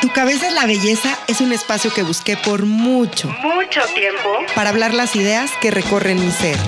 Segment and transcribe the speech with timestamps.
[0.00, 4.70] Tu cabeza es la belleza es un espacio que busqué por mucho, mucho tiempo para
[4.70, 6.58] hablar las ideas que recorren mi ser.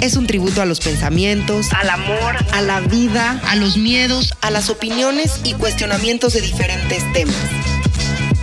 [0.00, 4.50] Es un tributo a los pensamientos, al amor, a la vida, a los miedos, a
[4.50, 7.36] las opiniones y cuestionamientos de diferentes temas.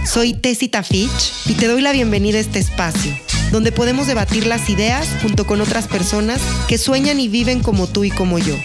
[0.05, 3.18] Soy Tessita Fitch y te doy la bienvenida a este espacio,
[3.52, 8.04] donde podemos debatir las ideas junto con otras personas que sueñan y viven como tú
[8.04, 8.55] y como yo.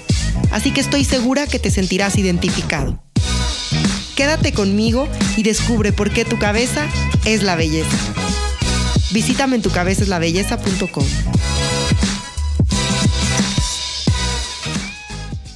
[0.51, 3.01] Así que estoy segura que te sentirás identificado.
[4.21, 6.87] Quédate conmigo y descubre por qué tu cabeza
[7.25, 7.97] es la belleza.
[9.13, 11.40] Visítame en tucabezaslabelleza.com.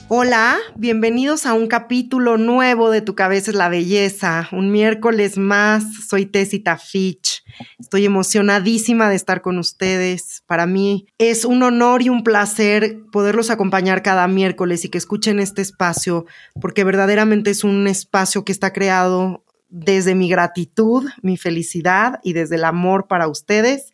[0.09, 4.51] Hola, bienvenidos a un capítulo nuevo de Tu cabeza es la belleza.
[4.53, 7.43] Un miércoles más, soy Tessita Fitch.
[7.79, 10.43] Estoy emocionadísima de estar con ustedes.
[10.47, 15.41] Para mí es un honor y un placer poderlos acompañar cada miércoles y que escuchen
[15.41, 16.27] este espacio,
[16.61, 22.57] porque verdaderamente es un espacio que está creado desde mi gratitud, mi felicidad y desde
[22.57, 23.93] el amor para ustedes.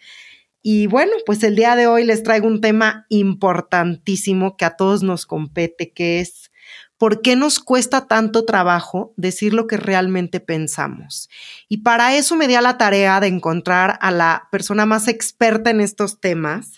[0.62, 5.02] Y bueno, pues el día de hoy les traigo un tema importantísimo que a todos
[5.02, 6.50] nos compete, que es
[7.00, 11.30] ¿Por qué nos cuesta tanto trabajo decir lo que realmente pensamos?
[11.66, 15.70] Y para eso me di a la tarea de encontrar a la persona más experta
[15.70, 16.74] en estos temas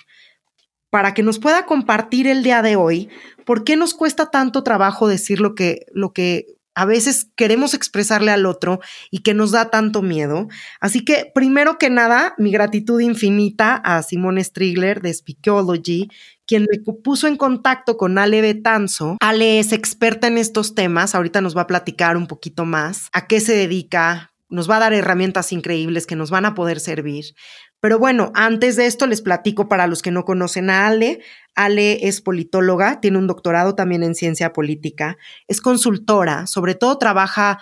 [0.91, 3.08] para que nos pueda compartir el día de hoy
[3.44, 8.31] por qué nos cuesta tanto trabajo decir lo que, lo que a veces queremos expresarle
[8.31, 10.48] al otro y que nos da tanto miedo.
[10.81, 16.09] Así que, primero que nada, mi gratitud infinita a Simone Strigler de Speakology,
[16.47, 19.17] quien me puso en contacto con Ale Betanzo.
[19.20, 23.27] Ale es experta en estos temas, ahorita nos va a platicar un poquito más a
[23.27, 27.34] qué se dedica, nos va a dar herramientas increíbles que nos van a poder servir.
[27.83, 31.20] Pero bueno, antes de esto les platico para los que no conocen a Ale.
[31.56, 37.60] Ale es politóloga, tiene un doctorado también en ciencia política, es consultora, sobre todo trabaja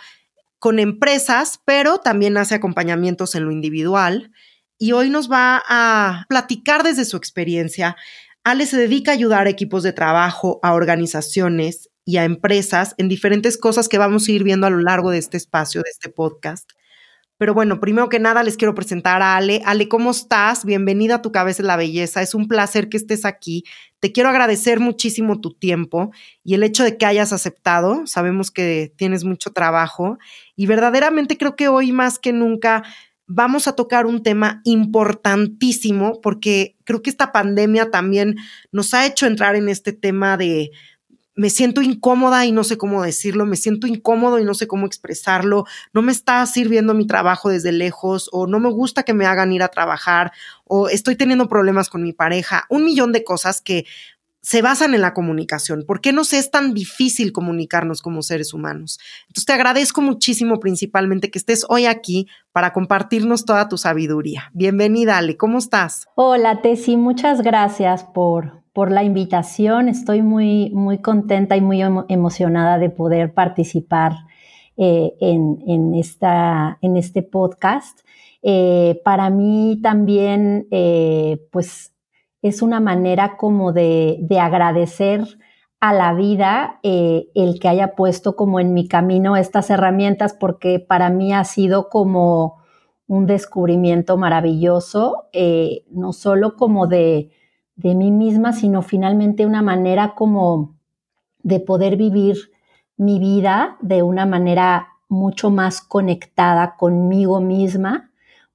[0.59, 4.31] con empresas, pero también hace acompañamientos en lo individual.
[4.77, 7.97] Y hoy nos va a platicar desde su experiencia.
[8.45, 13.09] Ale se dedica a ayudar a equipos de trabajo, a organizaciones y a empresas en
[13.09, 16.11] diferentes cosas que vamos a ir viendo a lo largo de este espacio, de este
[16.11, 16.73] podcast.
[17.41, 19.63] Pero bueno, primero que nada les quiero presentar a Ale.
[19.65, 20.67] Ale, ¿cómo estás?
[20.67, 22.21] Bienvenida a Tu Cabeza en la Belleza.
[22.21, 23.65] Es un placer que estés aquí.
[23.99, 26.13] Te quiero agradecer muchísimo tu tiempo
[26.45, 28.07] y el hecho de que hayas aceptado.
[28.07, 30.19] Sabemos que tienes mucho trabajo
[30.55, 32.83] y verdaderamente creo que hoy más que nunca
[33.27, 38.37] vamos a tocar un tema importantísimo porque creo que esta pandemia también
[38.71, 40.73] nos ha hecho entrar en este tema de
[41.41, 44.85] me siento incómoda y no sé cómo decirlo, me siento incómodo y no sé cómo
[44.85, 45.65] expresarlo,
[45.95, 49.51] no me está sirviendo mi trabajo desde lejos o no me gusta que me hagan
[49.51, 50.33] ir a trabajar
[50.65, 53.87] o estoy teniendo problemas con mi pareja, un millón de cosas que
[54.43, 55.85] se basan en la comunicación.
[55.87, 58.99] ¿Por qué nos es tan difícil comunicarnos como seres humanos?
[59.23, 64.51] Entonces te agradezco muchísimo principalmente que estés hoy aquí para compartirnos toda tu sabiduría.
[64.53, 66.07] Bienvenida, Ale, ¿cómo estás?
[66.17, 69.89] Hola, Tessy, muchas gracias por, por la invitación.
[69.89, 74.13] Estoy muy, muy contenta y muy emocionada de poder participar
[74.77, 78.01] eh, en, esta, en este podcast.
[78.43, 81.95] Eh, para mí también, eh, pues,
[82.43, 85.25] es una manera como de, de agradecer
[85.81, 91.09] a la vida el que haya puesto como en mi camino estas herramientas, porque para
[91.09, 92.59] mí ha sido como
[93.07, 95.29] un descubrimiento maravilloso,
[95.91, 97.31] no solo como de,
[97.81, 100.75] de mí misma, sino finalmente una manera como
[101.43, 102.37] de poder vivir
[102.97, 108.11] mi vida de una manera mucho más conectada conmigo misma,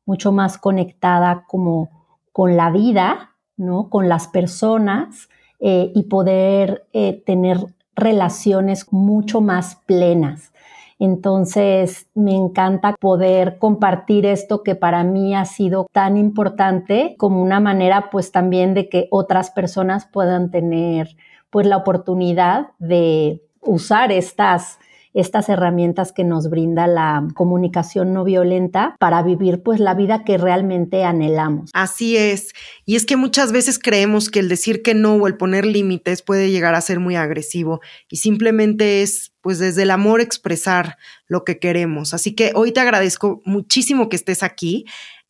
[0.06, 1.90] mucho más conectada como
[2.32, 3.90] con la vida, ¿no?
[3.90, 7.58] Con las personas eh, y poder eh, tener
[7.96, 10.52] relaciones mucho más plenas.
[11.00, 17.60] Entonces, me encanta poder compartir esto que para mí ha sido tan importante como una
[17.60, 21.18] manera pues también de que otras personas puedan tener
[21.50, 24.80] pues la oportunidad de usar estas
[25.16, 30.38] estas herramientas que nos brinda la comunicación no violenta para vivir pues la vida que
[30.38, 31.72] realmente anhelamos.
[31.74, 32.54] Así es.
[32.86, 36.22] Y es que muchas veces creemos que el decir que no o el poner límites
[36.22, 37.80] puede llegar a ser muy agresivo
[38.10, 40.98] y simplemente es pues desde el amor expresar
[41.28, 42.16] lo que queremos.
[42.16, 44.86] Así que hoy te agradezco muchísimo que estés aquí.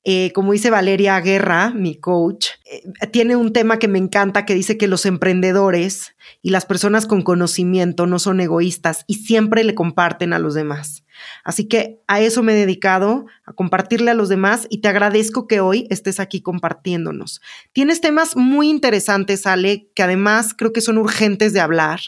[0.07, 4.54] Eh, como dice Valeria Guerra, mi coach, eh, tiene un tema que me encanta que
[4.54, 9.74] dice que los emprendedores y las personas con conocimiento no son egoístas y siempre le
[9.74, 11.04] comparten a los demás.
[11.44, 15.48] Así que a eso me he dedicado, a compartirle a los demás y te agradezco
[15.48, 17.42] que hoy estés aquí compartiéndonos.
[17.74, 22.00] Tienes temas muy interesantes, Ale, que además creo que son urgentes de hablar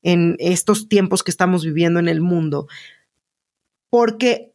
[0.00, 2.66] en estos tiempos que estamos viviendo en el mundo.
[3.90, 4.51] porque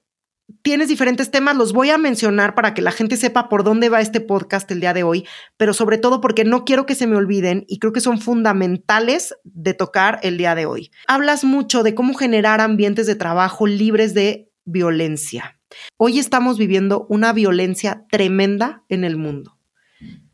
[0.62, 4.02] tienes diferentes temas, los voy a mencionar para que la gente sepa por dónde va
[4.02, 5.26] este podcast el día de hoy,
[5.58, 9.36] pero sobre todo porque no quiero que se me olviden y creo que son fundamentales
[9.44, 10.92] de tocar el día de hoy.
[11.08, 15.60] Hablas mucho de cómo generar ambientes de trabajo libres de violencia.
[15.98, 19.56] Hoy estamos viviendo una violencia tremenda en el mundo.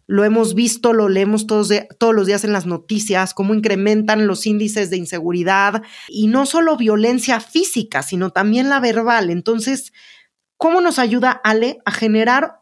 [0.05, 4.45] Lo hemos visto, lo leemos todos, todos los días en las noticias, cómo incrementan los
[4.45, 9.29] índices de inseguridad y no solo violencia física, sino también la verbal.
[9.29, 9.93] Entonces,
[10.57, 12.61] ¿cómo nos ayuda Ale a generar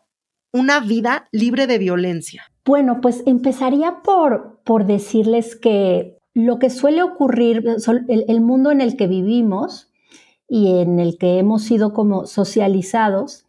[0.53, 2.43] una vida libre de violencia?
[2.65, 7.63] Bueno, pues empezaría por, por decirles que lo que suele ocurrir,
[8.07, 9.91] el, el mundo en el que vivimos
[10.47, 13.45] y en el que hemos sido como socializados,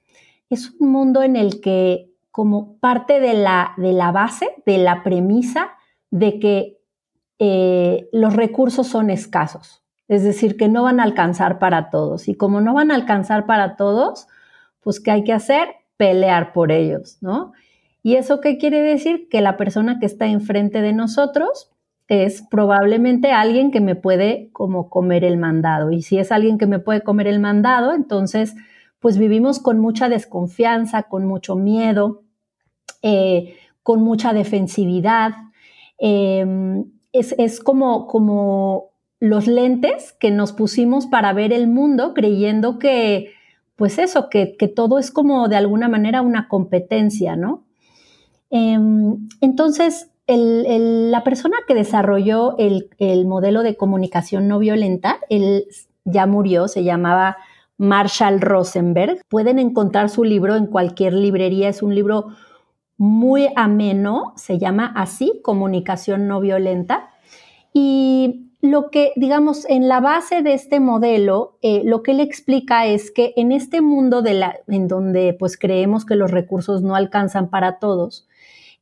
[0.49, 5.05] es un mundo en el que como parte de la, de la base, de la
[5.05, 5.73] premisa
[6.11, 6.79] de que
[7.39, 12.29] eh, los recursos son escasos, es decir, que no van a alcanzar para todos.
[12.29, 14.27] Y como no van a alcanzar para todos,
[14.81, 15.69] pues ¿qué hay que hacer?
[15.97, 17.53] Pelear por ellos, ¿no?
[18.03, 19.29] ¿Y eso qué quiere decir?
[19.29, 21.71] Que la persona que está enfrente de nosotros
[22.09, 25.93] es probablemente alguien que me puede como comer el mandado.
[25.93, 28.55] Y si es alguien que me puede comer el mandado, entonces
[29.03, 32.22] pues vivimos con mucha desconfianza, con mucho miedo,
[33.03, 35.33] eh, con mucha defensividad.
[35.99, 38.91] Em, es, como, como
[39.21, 43.33] los lentes que nos pusimos para ver el mundo creyendo que,
[43.77, 47.65] pues eso, que, todo es como de alguna manera una competencia, ¿no?
[48.51, 55.67] Em, entonces, la persona que desarrolló el, el, modelo de comunicación no violenta, él
[56.05, 57.37] ya murió, se llamaba
[57.77, 59.21] Marshall Rosenberg.
[59.29, 62.29] Pueden encontrar su libro en cualquier librería, es un libro
[63.03, 67.11] muy ameno, se llama así, comunicación no violenta.
[67.73, 72.87] Y lo que, digamos, en la base de este modelo, eh, lo que él explica
[72.87, 76.95] es que en este mundo de la, en donde pues creemos que los recursos no
[76.95, 78.29] alcanzan para todos,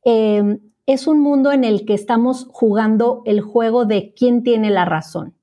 [0.03, 4.85] em, es un mundo en el que estamos jugando el juego de quién tiene la
[4.85, 5.33] razón,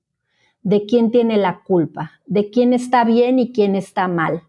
[0.63, 4.43] de quién tiene la culpa, de quién está bien y quién está mal.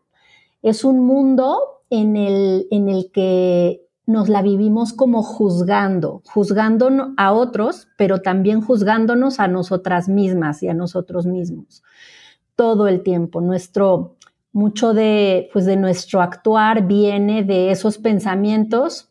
[0.61, 1.57] Es un mundo
[1.89, 8.59] en el, en el que nos la vivimos como juzgando, juzgando a otros, pero también
[8.59, 11.83] juzgándonos a nosotras mismas y a nosotros mismos.
[12.55, 13.39] Todo el tiempo.
[13.39, 14.15] Nuestro,
[14.51, 19.09] mucho de, pues de nuestro actuar viene de esos pensamientos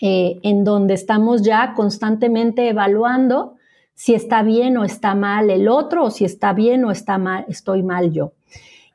[0.00, 3.54] eh, en donde estamos ya constantemente evaluando
[3.94, 7.44] si está bien o está mal el otro, o si está bien o está mal,
[7.48, 8.32] estoy mal yo.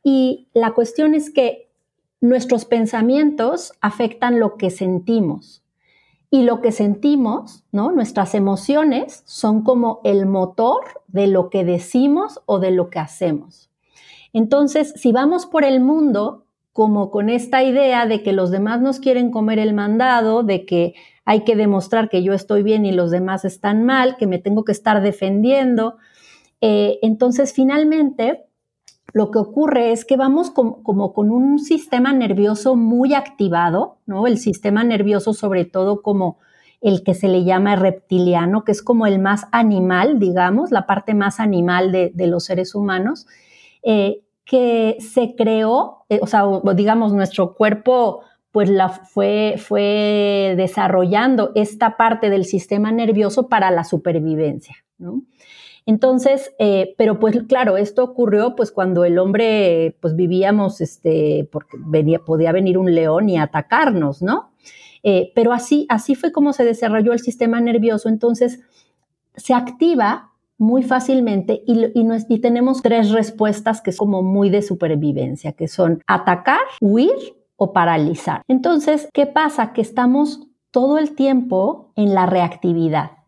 [0.04, 1.71] Y la cuestión es que
[2.22, 5.64] nuestros pensamientos afectan lo que sentimos.
[6.30, 7.92] Y lo que sentimos, ¿no?
[7.92, 13.70] Nuestras emociones son como el motor de lo que decimos o de lo que hacemos.
[14.32, 19.02] Entonces, si vamos por el mundo como con esta idea de que los demás nos
[19.02, 20.94] quieren comer el mandado, de que
[21.26, 24.64] hay que demostrar que yo estoy bien y los demás están mal, que me tengo
[24.64, 25.98] que estar defendiendo,
[26.62, 28.46] eh, entonces finalmente
[29.14, 34.28] lo que ocurre es que vamos como, con un sistema nervioso muy activado, ¿no?
[34.28, 36.38] El sistema nervioso sobre todo como
[36.80, 41.14] el que se le llama reptiliano, que es como el más animal, digamos, la parte
[41.14, 43.28] más animal de, los seres humanos,
[43.84, 48.22] eh, que se creó, eh, o sea, digamos, nuestro cuerpo
[48.52, 55.22] pues la fue, fue desarrollando esta parte del sistema nervioso para la supervivencia, ¿no?
[55.86, 61.78] Entonces, eh, pero pues claro, esto ocurrió pues cuando el hombre pues vivíamos, este, porque
[61.80, 64.52] venía, podía venir un león y atacarnos, ¿no?
[65.04, 68.10] Eh, pero así, así fue como se desarrolló el sistema nervioso.
[68.10, 68.60] Entonces,
[69.36, 75.54] se activa muy fácilmente y, y, tenemos tres respuestas que son como muy de supervivencia,
[75.54, 78.44] que son atacar, huir o paralizar.
[78.48, 79.74] Entonces, ¿qué pasa?
[79.74, 83.21] Que estamos todo el tiempo en la reactividad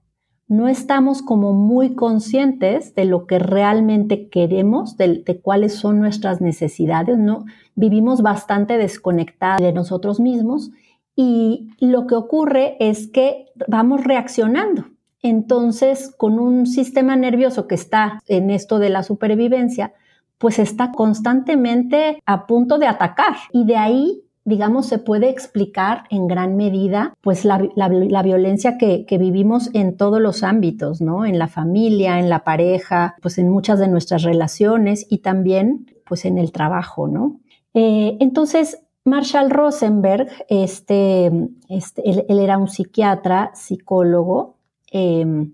[0.53, 7.17] no estamos como muy conscientes de lo que realmente queremos, de, cuáles son nuestras necesidades,
[7.17, 7.45] ¿no?
[7.74, 10.69] Vivimos bastante desconectados de nosotros mismos
[11.15, 14.86] y lo que ocurre es que vamos reaccionando.
[15.24, 19.93] Entonces, con un sistema nervioso que está en esto de la supervivencia,
[20.38, 26.27] pues está constantemente a punto de atacar y de ahí digamos, se puede explicar en
[26.27, 31.25] gran medida, pues, la, violencia que, vivimos en todos los ámbitos, ¿no?
[31.25, 36.25] En la familia, en la pareja, pues en muchas de nuestras relaciones y también, pues,
[36.25, 37.39] en el trabajo, ¿no?
[37.73, 41.31] Eh, entonces, Marshall Rosenberg, este,
[41.69, 44.57] este él, era un psiquiatra, psicólogo,
[44.91, 45.53] em,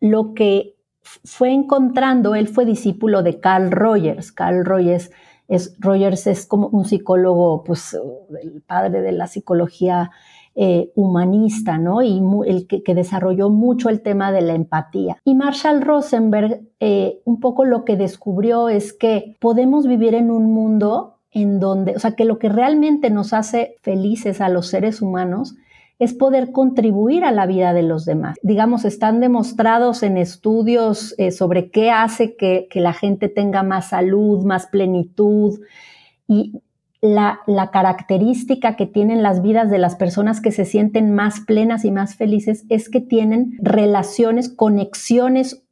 [0.00, 4.30] lo que fue encontrando, él fue discípulo de Carl Rogers.
[4.30, 5.10] Carl Rogers
[5.48, 7.96] Es, Rogers es como un psicólogo, pues
[8.42, 10.10] el padre de la psicología
[10.60, 12.02] eh, humanista, ¿no?
[12.02, 15.16] Y el que, desarrolló mucho el tema de la empatía.
[15.24, 20.52] Y Marshall Rosenberg, eh, un poco lo que descubrió es que podemos vivir en un
[20.52, 25.00] mundo en donde, o sea, que lo que realmente nos hace felices a los seres
[25.00, 25.54] humanos
[25.98, 28.36] es poder contribuir a la vida de los demás.
[28.42, 34.44] Digamos, están demostrados en estudios eh, sobre qué hace que, la gente tenga más salud,
[34.44, 35.60] más plenitud
[36.28, 36.60] y
[37.00, 37.40] la,
[37.72, 42.14] característica que tienen las vidas de las personas que se sienten más plenas y más
[42.14, 45.64] felices es que tienen relaciones, conexiones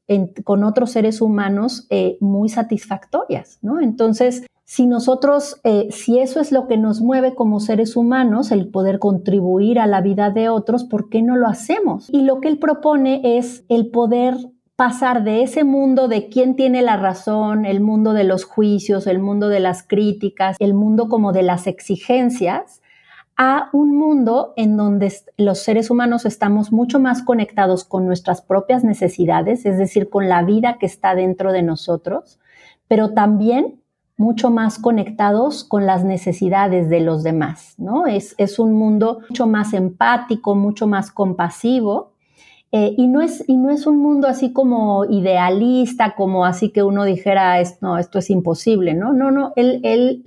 [0.44, 3.80] con otros seres humanos eh, muy satisfactorias, ¿no?
[3.80, 8.68] Entonces, si nosotros, eh, si eso es lo que nos mueve como seres humanos, el
[8.68, 12.08] poder contribuir a la vida de otros, ¿por qué no lo hacemos?
[12.10, 14.34] Y lo que él propone es el poder
[14.74, 19.20] pasar de ese mundo de quién tiene la razón, el mundo de los juicios, el
[19.20, 22.82] mundo de las críticas, el mundo como de las exigencias,
[23.36, 28.82] a un mundo en donde los seres humanos estamos mucho más conectados con nuestras propias
[28.82, 32.40] necesidades, es decir, con la vida que está dentro de nosotros,
[32.88, 33.80] pero también
[34.16, 38.06] mucho más conectados con las necesidades de los demás, ¿no?
[38.06, 42.12] Es, es un mundo mucho más empático, mucho más compasivo,
[42.72, 46.82] eh, y, no es, y no es un mundo así como idealista, como así que
[46.82, 49.12] uno dijera, no, esto es imposible, ¿no?
[49.12, 50.22] No, no, él, él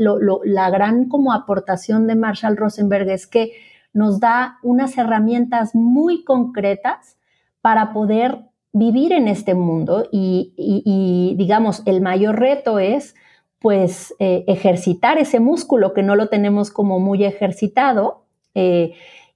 [0.46, 3.52] la gran como aportación de Marshall Rosenberg es que
[3.94, 7.18] nos da unas herramientas muy concretas
[7.62, 13.16] para poder vivir en este mundo y, digamos, el mayor reto es
[13.60, 18.24] pues eh, ejercitar ese músculo que no lo tenemos como muy ejercitado.
[18.56, 18.94] Eh,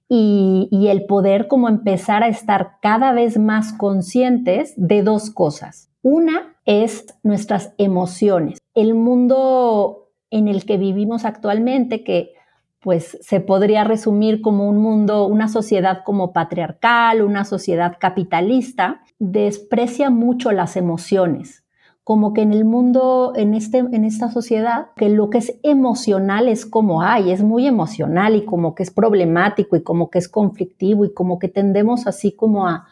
[0.08, 5.88] y, el poder como empezar a estar cada vez más conscientes de dos cosas.
[6.02, 8.58] Una es nuestras emociones.
[8.74, 12.34] El mundo en el que vivimos actualmente, que
[12.80, 20.10] pues se podría resumir como un mundo, una sociedad como patriarcal, una sociedad capitalista, desprecia
[20.10, 21.63] mucho las emociones
[22.04, 26.48] como que en el mundo, en, este, en esta sociedad, que lo que es emocional
[26.48, 30.28] es como, ay, es muy emocional y como que es problemático y como que es
[30.28, 32.86] conflictivo y como que tendemos así como a,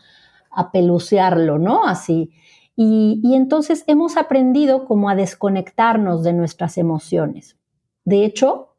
[0.51, 1.85] a pelucearlo, ¿no?
[1.85, 2.33] Así.
[2.75, 7.59] Y, y entonces hemos aprendido como a desconectarnos de nuestras emociones.
[8.07, 8.71] De hecho,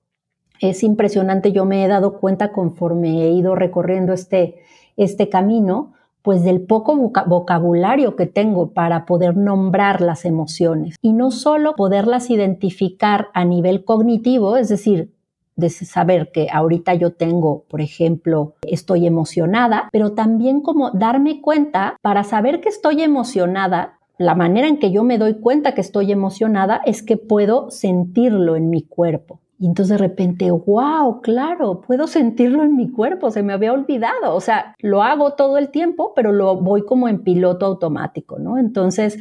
[0.59, 4.63] es impresionante, yo me he dado cuenta conforme he ido recorriendo este,
[4.97, 6.95] este camino, pues del poco
[7.27, 13.83] vocabulario que tengo para poder nombrar las emociones y no solo poderlas identificar a nivel
[13.83, 15.11] cognitivo, es decir,
[15.55, 21.97] de saber que ahorita yo tengo, por ejemplo, estoy emocionada, pero también como darme cuenta
[22.01, 26.11] para saber que estoy emocionada, la manera en que yo me doy cuenta que estoy
[26.11, 29.42] emocionada es que puedo sentirlo en mi cuerpo.
[29.59, 34.35] Y entonces de repente, wow, claro, puedo sentirlo en mi cuerpo, se me había olvidado.
[34.35, 38.57] O sea, lo hago todo el tiempo, pero lo voy como en piloto automático, ¿no?
[38.57, 39.19] Entonces,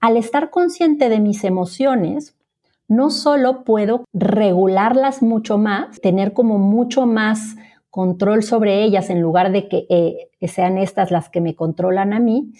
[0.00, 2.36] al estar consciente de mis emociones,
[2.88, 7.56] no solo puedo regularlas mucho más, tener como mucho más
[7.90, 12.18] control sobre ellas en lugar de que eh, sean estas las que me controlan a
[12.18, 12.52] mí,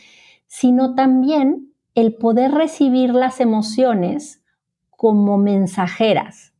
[0.47, 4.43] sino también el poder recibir las emociones
[4.91, 6.52] como mensajeras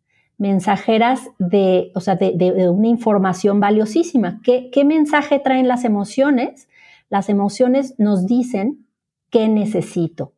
[0.43, 4.41] mensajeras de, o sea, de, una información valiosísima.
[4.43, 6.69] ¿Qué, ¿Qué mensaje traen las emociones?
[7.09, 8.85] Las emociones nos dicen
[9.31, 10.33] qué necesito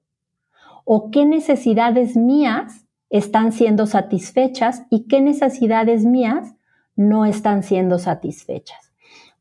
[0.85, 6.55] o qué necesidades mías están siendo satisfechas y qué necesidades mías
[6.97, 8.93] no están siendo satisfechas.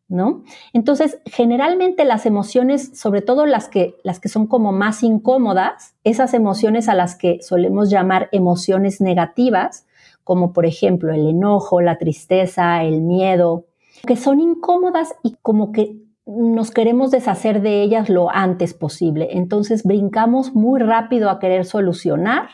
[0.07, 0.43] ¿No?
[0.73, 6.33] Entonces, generalmente las emociones, sobre todo las que, las que son como más incómodas, esas
[6.33, 9.87] emociones a las que solemos llamar emociones negativas,
[10.23, 13.65] como por ejemplo el enojo, la tristeza, el miedo,
[14.07, 19.29] que son incómodas y como que nos queremos deshacer de ellas lo antes posible.
[19.31, 22.47] Entonces brincamos muy rápido a querer solucionar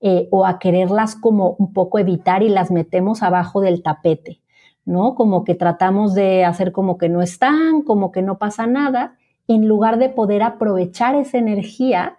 [0.00, 4.40] eh, o a quererlas como un poco evitar y las metemos abajo del tapete,
[4.84, 5.14] ¿no?
[5.14, 9.16] Como que tratamos de hacer como que no están, como que no pasa nada,
[9.48, 12.18] en lugar de poder aprovechar esa energía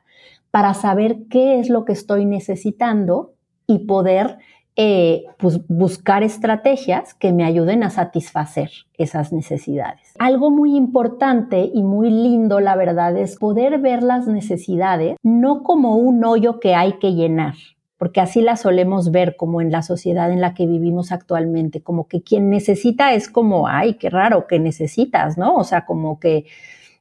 [0.51, 3.33] para saber qué es lo que estoy necesitando
[3.67, 4.37] y poder
[4.79, 10.13] eh, pues buscar estrategias que me ayuden a satisfacer esas necesidades.
[10.19, 15.95] Algo muy importante y muy lindo, la verdad, es poder ver las necesidades no como
[15.95, 17.55] un hoyo que hay que llenar,
[17.97, 22.07] porque así las solemos ver como en la sociedad en la que vivimos actualmente, como
[22.07, 25.55] que quien necesita es como, ay, qué raro que necesitas, ¿no?
[25.55, 26.45] O sea, como que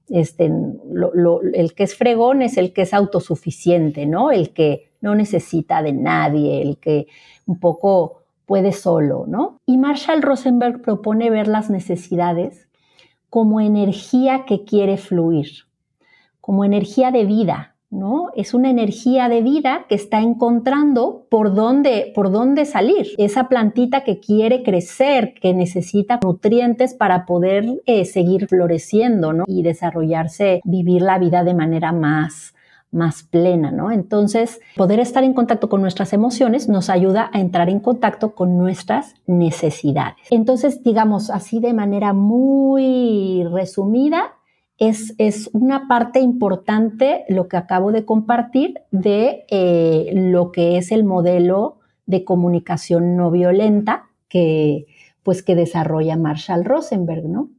[0.08, 4.30] este, el que es fregón es el que es autosuficiente, ¿no?
[4.30, 7.06] El que no necesita de nadie, el que
[7.46, 9.60] un poco puede solo, ¿no?
[9.64, 12.68] Y Marshall Rosenberg propone ver las necesidades
[13.30, 15.48] como energía que quiere fluir,
[16.40, 18.30] como energía de vida, ¿no?
[18.34, 23.06] Es una energía de vida que está encontrando por dónde, por dónde salir.
[23.16, 29.44] Esa plantita que quiere crecer, que necesita nutrientes para poder eh, seguir floreciendo, ¿no?
[29.46, 32.55] Y desarrollarse, vivir la vida de manera más,
[32.96, 33.92] más plena, ¿no?
[33.92, 38.58] Entonces, poder estar en contacto con nuestras emociones nos ayuda a entrar en contacto con
[38.58, 40.16] nuestras necesidades.
[40.30, 44.32] Entonces, digamos así de manera muy resumida,
[44.78, 50.92] es, es, una parte importante lo que acabo de compartir de eh, lo que es
[50.92, 54.86] el modelo de comunicación no violenta que,
[55.22, 57.50] pues, que desarrolla Marshall Rosenberg, ¿no?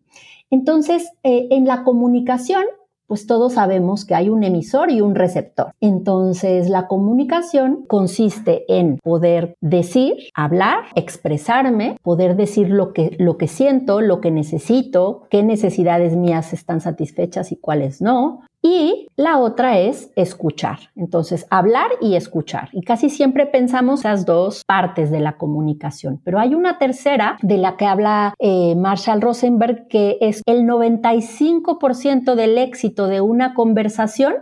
[0.50, 2.64] Entonces, eh, en la comunicación
[3.08, 5.72] pues todos sabemos que hay un emisor y un receptor.
[5.82, 13.48] Entonces, la comunicación consiste en poder decir, hablar, expresarme, poder decir lo que, lo que
[13.48, 19.80] siento, lo que necesito, qué necesidades mías están satisfechas y cuáles no, y la otra
[19.80, 20.80] es escuchar.
[20.96, 22.70] Entonces, hablar y escuchar.
[22.74, 26.20] Y casi siempre pensamos esas dos partes de la comunicación.
[26.24, 32.36] Pero hay una tercera de la que habla eh, Marshall Rosenberg, que es el 95%
[32.36, 34.36] del éxito de una conversación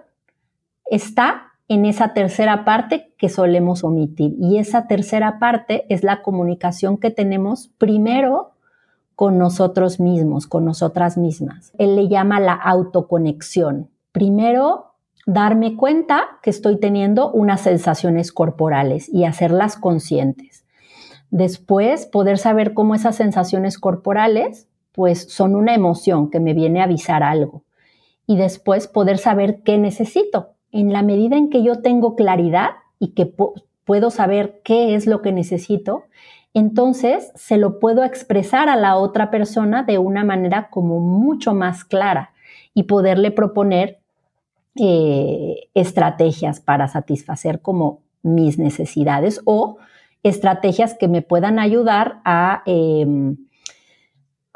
[0.89, 4.36] está en esa tercera parte que solemos omitir.
[4.39, 8.53] Y esa tercera parte es la comunicación que tenemos primero
[9.15, 11.74] con nosotros mismos, con nosotras mismas.
[11.77, 13.89] Él le llama la autoconexión.
[14.15, 14.93] Primero,
[15.25, 20.65] darme cuenta que estoy teniendo unas sensaciones corporales y hacerlas conscientes.
[21.31, 26.86] Después, poder saber cómo esas sensaciones corporales, pues son una emoción que me viene a
[26.86, 27.63] avisar algo.
[28.25, 30.51] Y después, poder saber qué necesito.
[30.72, 32.69] En la medida en que yo tengo claridad
[33.00, 33.25] y que
[33.84, 36.05] puedo saber qué es lo que necesito,
[36.53, 41.83] entonces se lo puedo expresar a la otra persona de una manera como mucho más
[41.83, 42.31] clara
[42.74, 44.00] y poderle proponer
[44.75, 49.77] eh, estrategias para satisfacer como mis necesidades o
[50.24, 52.64] estrategias que me puedan ayudar a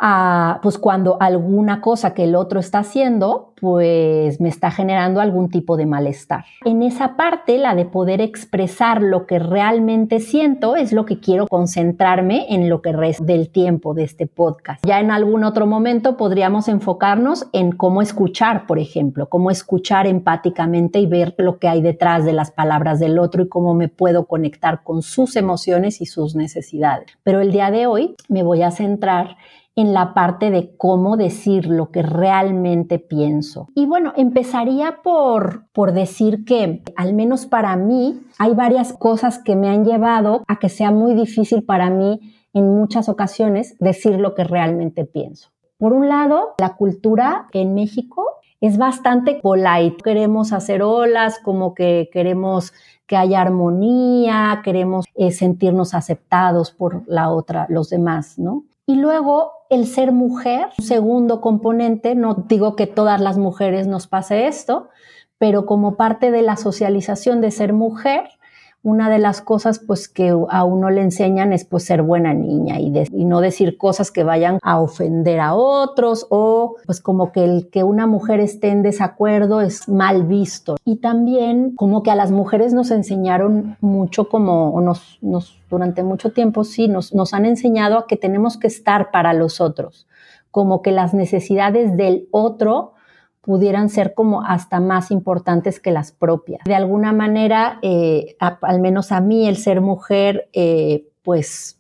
[0.02, 5.50] em, pues cuando alguna cosa que el otro está haciendo, pues me está generando algún
[5.50, 6.46] tipo de malestar.
[6.66, 11.48] En esa parte, la de poder expresar lo que realmente siento, es lo que quiero
[11.48, 14.86] concentrarme en lo que resta del tiempo de este podcast.
[14.86, 21.00] Ya en algún otro momento podríamos enfocarnos en cómo escuchar, por ejemplo, cómo escuchar empáticamente
[21.00, 24.26] y ver lo que hay detrás de las palabras del otro y cómo me puedo
[24.26, 27.08] conectar con sus emociones y sus necesidades.
[27.24, 29.38] Pero el día de hoy me voy a centrar
[29.80, 33.70] en la parte de cómo decir lo que realmente pienso.
[33.76, 39.56] Y bueno, empezaría por, por decir que, al menos para mí, hay varias cosas que
[39.56, 42.20] me han llevado a que sea muy difícil para mí
[42.54, 45.52] en muchas ocasiones decir lo que realmente pienso.
[45.78, 48.26] Por un lado, la cultura en México
[48.60, 50.04] es bastante polite.
[50.04, 52.74] Queremos hacer olas, como que queremos
[53.08, 58.66] que haya armonía, queremos eh, sentirnos aceptados por la otra, los demás, ¿no?
[58.86, 64.08] Y luego el ser mujer, un segundo componente, no digo que todas las mujeres nos
[64.08, 64.90] pase esto,
[65.38, 68.39] pero como parte de la socialización de ser mujer,
[68.82, 72.80] una de las cosas pues que a uno le enseñan es pues ser buena niña
[72.80, 72.90] y,
[73.26, 77.84] no decir cosas que vayan a ofender a otros o pues como que el que
[77.84, 80.78] una mujer esté en desacuerdo es mal visto.
[80.86, 86.32] Y también como que a las mujeres nos enseñaron mucho como, nos, nos durante mucho
[86.32, 90.08] tiempo sí, nos han enseñado a que tenemos que estar para los otros,
[90.52, 92.94] como que las necesidades del otro
[93.42, 96.62] pudieran ser como hasta más importantes que las propias.
[96.66, 101.80] De alguna manera, eh, al menos a mí, el ser mujer, eh, pues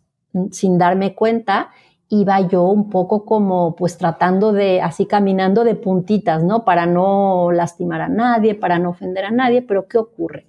[0.52, 1.70] sin darme cuenta,
[2.10, 6.66] iba yo un poco como pues tratando de, así caminando de puntitas, ¿no?
[6.66, 10.48] Para no lastimar a nadie, para no ofender a nadie, pero ¿qué ocurre?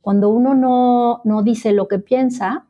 [0.00, 2.66] Cuando uno no, no dice lo que piensa,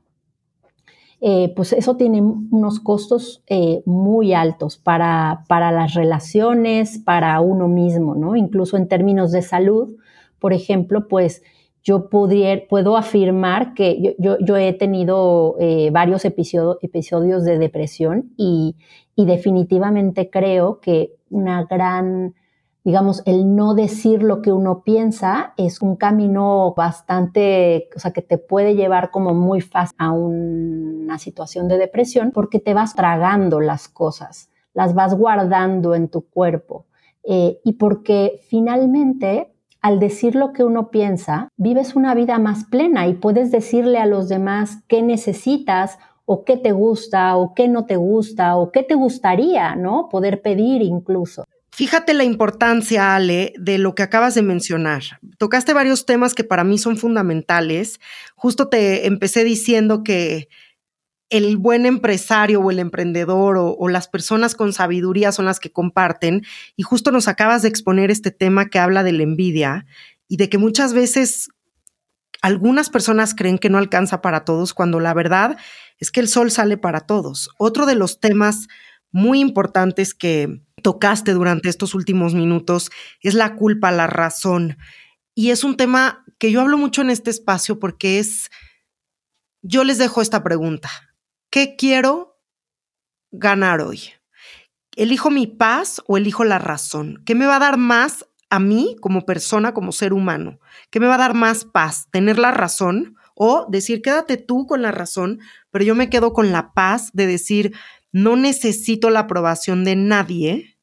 [1.23, 7.69] eh, pues eso tiene unos costos eh, muy altos para, para, las relaciones, para uno
[7.69, 8.37] mismo, ¿no?
[8.37, 9.97] Incluso en términos de salud,
[10.39, 11.43] por ejemplo, pues
[11.83, 18.77] yo puedo afirmar que yo, he tenido eh, varios episodios de depresión y,
[19.17, 22.35] y definitivamente creo que una gran
[22.85, 28.23] digamos, el no decir lo que uno piensa es un camino bastante, o sea, que
[28.23, 33.61] te puede llevar como muy fácil a una situación de depresión porque te vas tragando
[33.61, 36.87] las cosas, las vas guardando en tu cuerpo
[37.23, 43.07] eh, y porque finalmente al decir lo que uno piensa, vives una vida más plena
[43.07, 47.87] y puedes decirle a los demás qué necesitas o qué te gusta o qué no
[47.87, 50.09] te gusta o qué te gustaría, ¿no?
[50.11, 51.45] Poder pedir incluso.
[51.81, 55.03] Fíjate la importancia, Ale, de lo que acabas de mencionar.
[55.39, 58.01] Tocaste varios temas que para mí son fundamentales.
[58.35, 60.51] Justo te empecé diciendo que
[61.31, 66.43] el buen empresario o el emprendedor o, las personas con sabiduría son las que comparten.
[66.77, 69.87] Y justo nos acabas de exponer este tema que habla de la envidia
[70.29, 71.49] y de que muchas veces
[72.43, 75.57] algunas personas creen que no alcanza para todos cuando la verdad
[75.99, 77.49] es que el sol sale para todos.
[77.57, 78.69] Otro de los temas
[79.13, 82.91] muy importantes que tocaste durante estos últimos minutos
[83.21, 84.77] es la culpa, la razón.
[85.35, 88.51] Y es un tema que yo hablo mucho en este espacio porque es,
[89.63, 90.91] yo les dejo esta pregunta.
[91.51, 92.41] ¿Qué quiero
[93.31, 94.03] ganar hoy?
[94.97, 97.23] ¿Elijo mi paz o elijo la razón?
[97.25, 100.59] ¿Qué me va a dar más a mí como persona, como ser humano?
[100.91, 102.09] ¿Qué me va a dar más paz?
[102.11, 103.17] ¿Tener la razón?
[103.35, 105.41] O decir, quédate tú con la razón,
[105.71, 107.75] pero yo me quedo con la paz de decir,
[108.13, 110.79] no necesito la aprobación de nadie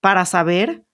[0.00, 0.84] para saber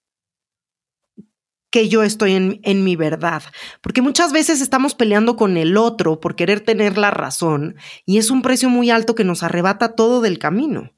[1.70, 3.42] que yo estoy en, mi verdad.
[3.80, 8.30] Porque muchas veces estamos peleando con el otro por querer tener la razón y es
[8.30, 10.92] un precio muy alto que nos arrebata todo del camino.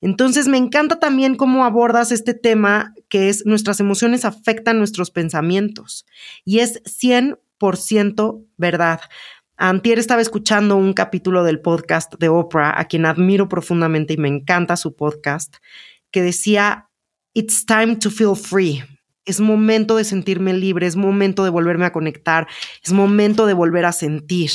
[0.00, 6.06] Entonces me encanta también cómo abordas este tema que es nuestras emociones afectan nuestros pensamientos
[6.44, 9.00] y es 100% verdad.
[9.56, 14.28] Antier estaba escuchando un capítulo del podcast de Oprah, a quien admiro profundamente y me
[14.28, 15.56] encanta su podcast,
[16.10, 16.90] que decía,
[17.34, 18.82] It's time to feel free
[19.24, 22.46] es momento de sentirme libre, es momento de volverme a conectar,
[22.82, 24.50] es momento de volver a sentir.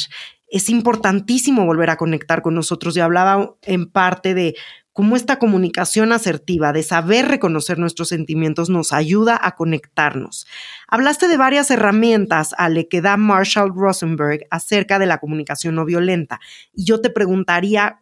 [0.47, 4.55] Es importantísimo volver a conectar con nosotros y hablaba en parte de
[4.93, 10.47] cómo esta comunicación asertiva, de saber reconocer nuestros sentimientos, nos ayuda a conectarnos.
[10.87, 16.39] Hablaste de varias herramientas, Ale, que da Marshall Rosenberg acerca de la comunicación no violenta.
[16.73, 17.99] Y yo te preguntaría,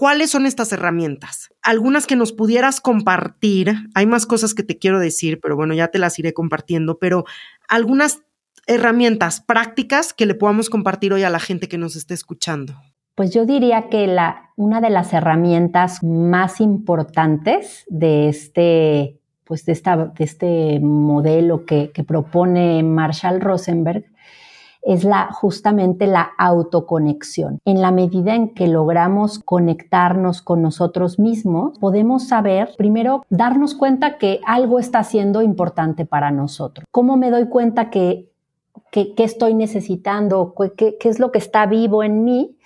[0.00, 1.50] ¿Cuáles son estas herramientas?
[1.60, 3.74] Algunas que nos pudieras compartir.
[3.94, 7.26] Hay más cosas que te quiero decir, pero bueno, ya te las iré compartiendo, pero
[7.68, 8.22] algunas
[8.66, 12.80] herramientas prácticas que le podamos compartir hoy a la gente que nos esté escuchando.
[13.20, 14.16] Pues yo diría que
[14.56, 19.72] una de las herramientas más importantes de este, pues de
[20.20, 24.06] este modelo que, que propone Marshall Rosenberg
[24.80, 27.58] es la, justamente la autoconexión.
[27.66, 34.16] En la medida en que logramos conectarnos con nosotros mismos, podemos saber, primero, darnos cuenta
[34.16, 36.86] que algo está siendo importante para nosotros.
[36.90, 38.30] ¿Cómo me doy cuenta que,
[38.90, 40.54] que, estoy necesitando?
[40.74, 42.56] ¿Qué, ¿Qué es lo que está vivo en mí?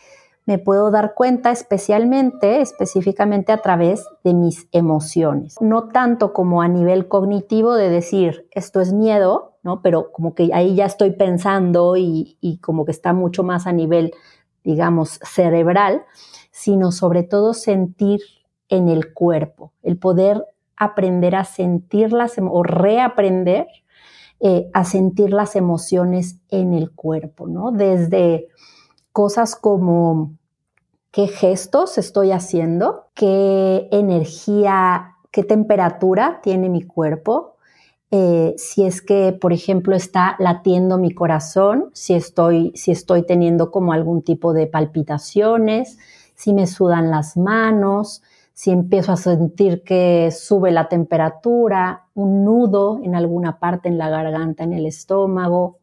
[0.47, 5.57] Me puedo dar cuenta especialmente, específicamente a través de mis emociones.
[5.61, 9.81] No tanto como a nivel cognitivo de decir, esto es miedo, ¿no?
[9.81, 14.13] Pero como que ahí ya estoy pensando y, como que está mucho más a nivel,
[14.63, 16.03] digamos, cerebral,
[16.51, 18.21] sino sobre todo sentir
[18.69, 20.45] en el cuerpo, el poder
[20.77, 23.67] aprender a sentirlas o reaprender
[24.41, 27.71] eh, a sentir las emociones en el cuerpo, ¿no?
[27.71, 28.49] Desde
[29.15, 30.33] cosas como
[31.13, 37.55] qué gestos estoy haciendo, qué energía, qué temperatura tiene mi cuerpo,
[38.11, 43.71] eh, si es que, por ejemplo, está latiendo mi corazón, si estoy, si estoy teniendo
[43.71, 45.97] como algún tipo de palpitaciones,
[46.35, 52.99] si me sudan las manos, si empiezo a sentir que sube la temperatura, un nudo
[53.05, 55.79] en alguna parte en la garganta, en el estómago.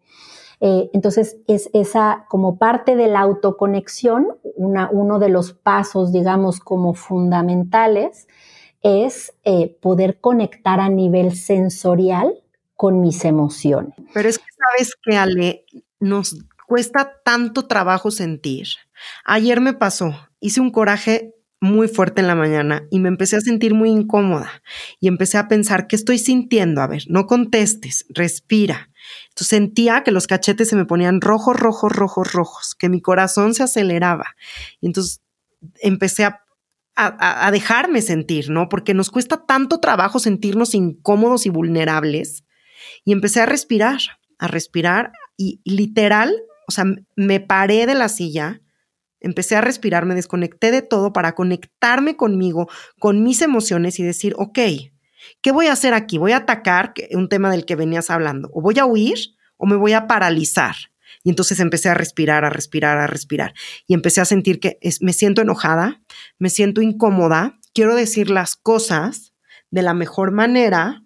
[0.62, 6.94] Eh, entonces, es esa como parte de la autoconexión, uno de los pasos, digamos, como
[6.94, 8.28] fundamentales
[8.84, 12.34] es eh, poder conectar a nivel sensorial
[12.76, 13.94] con mis emociones.
[14.14, 15.66] Pero es que sabes que Ale,
[16.00, 16.36] nos
[16.68, 18.68] cuesta tanto trabajo sentir.
[19.26, 23.42] Ayer me pasó, hice un coraje muy fuerte en la mañana y me empecé a
[23.42, 24.64] sentir muy incómoda
[25.00, 26.82] y empecé a pensar, ¿qué estoy sintiendo?
[26.82, 28.91] A ver, no contestes, respira.
[29.32, 33.54] Entonces sentía que los cachetes se me ponían rojos, rojos, rojos, rojos, que mi corazón
[33.54, 34.36] se aceleraba.
[34.80, 35.22] Y entonces
[35.82, 36.26] empecé
[36.96, 38.70] a dejarme sentir, ¿no?
[38.70, 42.44] Porque nos cuesta tanto trabajo sentirnos incómodos y vulnerables.
[43.06, 44.00] Y empecé a respirar,
[44.38, 46.36] a respirar y, literal,
[46.68, 48.62] o sea, me paré de la silla,
[49.20, 54.34] empecé a respirar, me desconecté de todo para conectarme conmigo, con mis emociones y decir,
[54.38, 54.60] ok,
[55.42, 56.18] ¿qué voy a hacer aquí?
[56.18, 58.50] ¿Voy a atacar un tema del que venías hablando?
[58.54, 59.18] ¿O voy a huir
[59.58, 60.76] o me voy a paralizar?
[61.24, 63.54] Y entonces empecé a respirar, a respirar, a respirar.
[63.88, 66.02] Y empecé a sentir que me siento enojada,
[66.40, 69.34] me siento incómoda, quiero decir las cosas
[69.70, 71.04] de la mejor manera,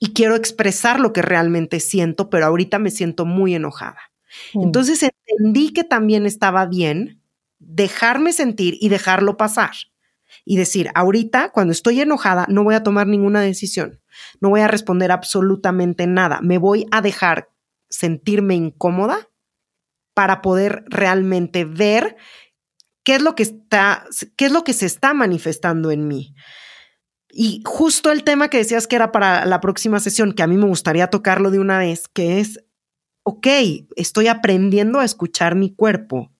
[0.00, 4.00] y quiero expresar lo que realmente siento, pero ahorita me siento muy enojada.
[4.54, 4.62] Mm.
[4.62, 7.22] Entonces entendí que también estaba bien
[7.58, 9.72] dejarme sentir y dejarlo pasar.
[10.44, 14.00] Y decir, ahorita cuando estoy enojada no voy a tomar ninguna decisión,
[14.40, 17.50] no voy a responder absolutamente nada, me voy a dejar
[17.88, 19.28] sentirme incómoda
[20.14, 22.16] para poder realmente ver
[23.02, 24.04] qué es lo que está,
[24.36, 26.34] qué es lo que se está manifestando en mí.
[27.32, 30.56] Y justo el tema que decías que era para la próxima sesión, que a mí
[30.56, 32.64] me gustaría tocarlo de una vez, que es,
[33.22, 33.46] ok,
[33.96, 36.32] estoy aprendiendo a escuchar mi cuerpo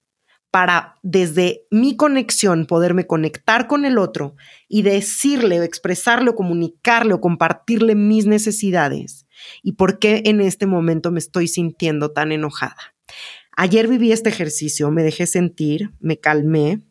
[0.50, 4.34] para desde mi conexión poderme conectar con el otro
[4.68, 9.26] y decirle o expresarle o comunicarle o compartirle mis necesidades
[9.62, 12.94] y por qué en este momento me estoy sintiendo tan enojada.
[13.56, 16.82] Ayer viví este ejercicio, me dejé sentir, me calmé,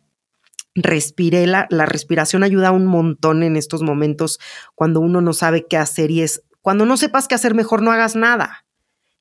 [0.76, 4.40] respiré, la, la respiración ayuda un montón en estos momentos
[4.76, 7.92] cuando uno no sabe qué hacer y es, cuando no sepas qué hacer, mejor no
[7.92, 8.66] hagas nada.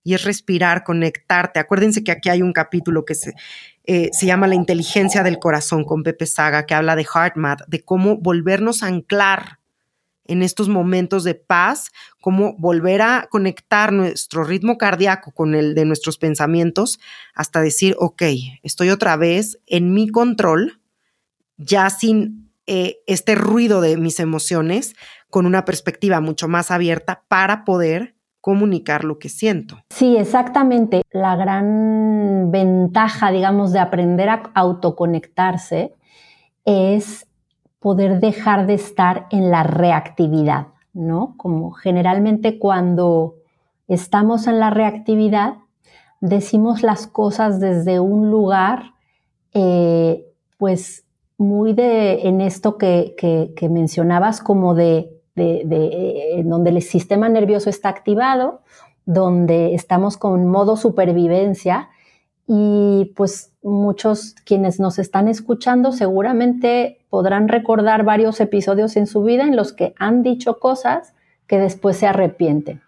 [0.05, 1.61] Y es respirar, conectarte.
[1.61, 3.35] Acuérdense que aquí hay un capítulo que se,
[3.85, 7.85] eh, se llama La inteligencia del corazón con Pepe Saga, que habla de HeartMath, de
[7.85, 9.59] cómo volvernos a anclar
[10.29, 15.87] en estos momentos de paz, cómo volver a conectar nuestro ritmo cardíaco con el de
[15.87, 17.01] nuestros pensamientos
[17.35, 18.23] hasta decir, ok,
[18.63, 20.81] estoy otra vez en mi control,
[21.57, 24.95] ya sin eh, este ruido de mis emociones,
[25.31, 28.15] con una perspectiva mucho más abierta para poder
[28.49, 29.77] comunicar lo que siento.
[29.91, 31.03] Sí, exactamente.
[31.11, 35.95] La gran ventaja, digamos, de aprender a autoconectarse
[36.65, 37.27] es
[37.79, 41.35] poder dejar de estar en la reactividad, ¿no?
[41.37, 43.35] Como generalmente cuando
[43.87, 45.57] estamos en la reactividad,
[46.23, 48.95] decimos las cosas desde un lugar,
[49.53, 50.25] eh,
[50.57, 51.05] pues
[51.37, 53.15] muy de, en esto que,
[53.71, 58.61] mencionabas, como de, de, donde el sistema nervioso está activado,
[59.07, 61.89] donde estamos con modo supervivencia
[62.47, 69.45] y pues muchos quienes nos están escuchando seguramente podrán recordar varios episodios en su vida
[69.45, 71.15] en los que han dicho cosas
[71.47, 72.83] que después se arrepienten.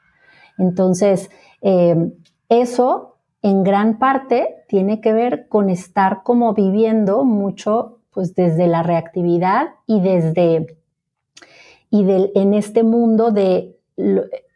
[0.58, 1.30] Entonces,
[1.62, 2.12] eh,
[2.48, 8.82] eso en gran parte tiene que ver con estar como viviendo mucho pues desde la
[8.82, 10.78] reactividad y desde
[11.90, 13.76] y en este mundo de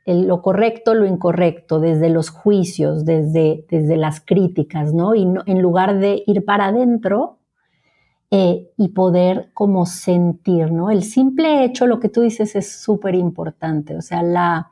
[0.06, 5.14] lo, correcto, lo incorrecto, desde los juicios, desde, desde las críticas, ¿no?
[5.14, 7.38] Y en lugar de ir para adentro
[8.30, 10.90] eh, y poder como sentir, ¿no?
[10.90, 14.70] El simple hecho, lo que tú dices es súper importante, o sea, la,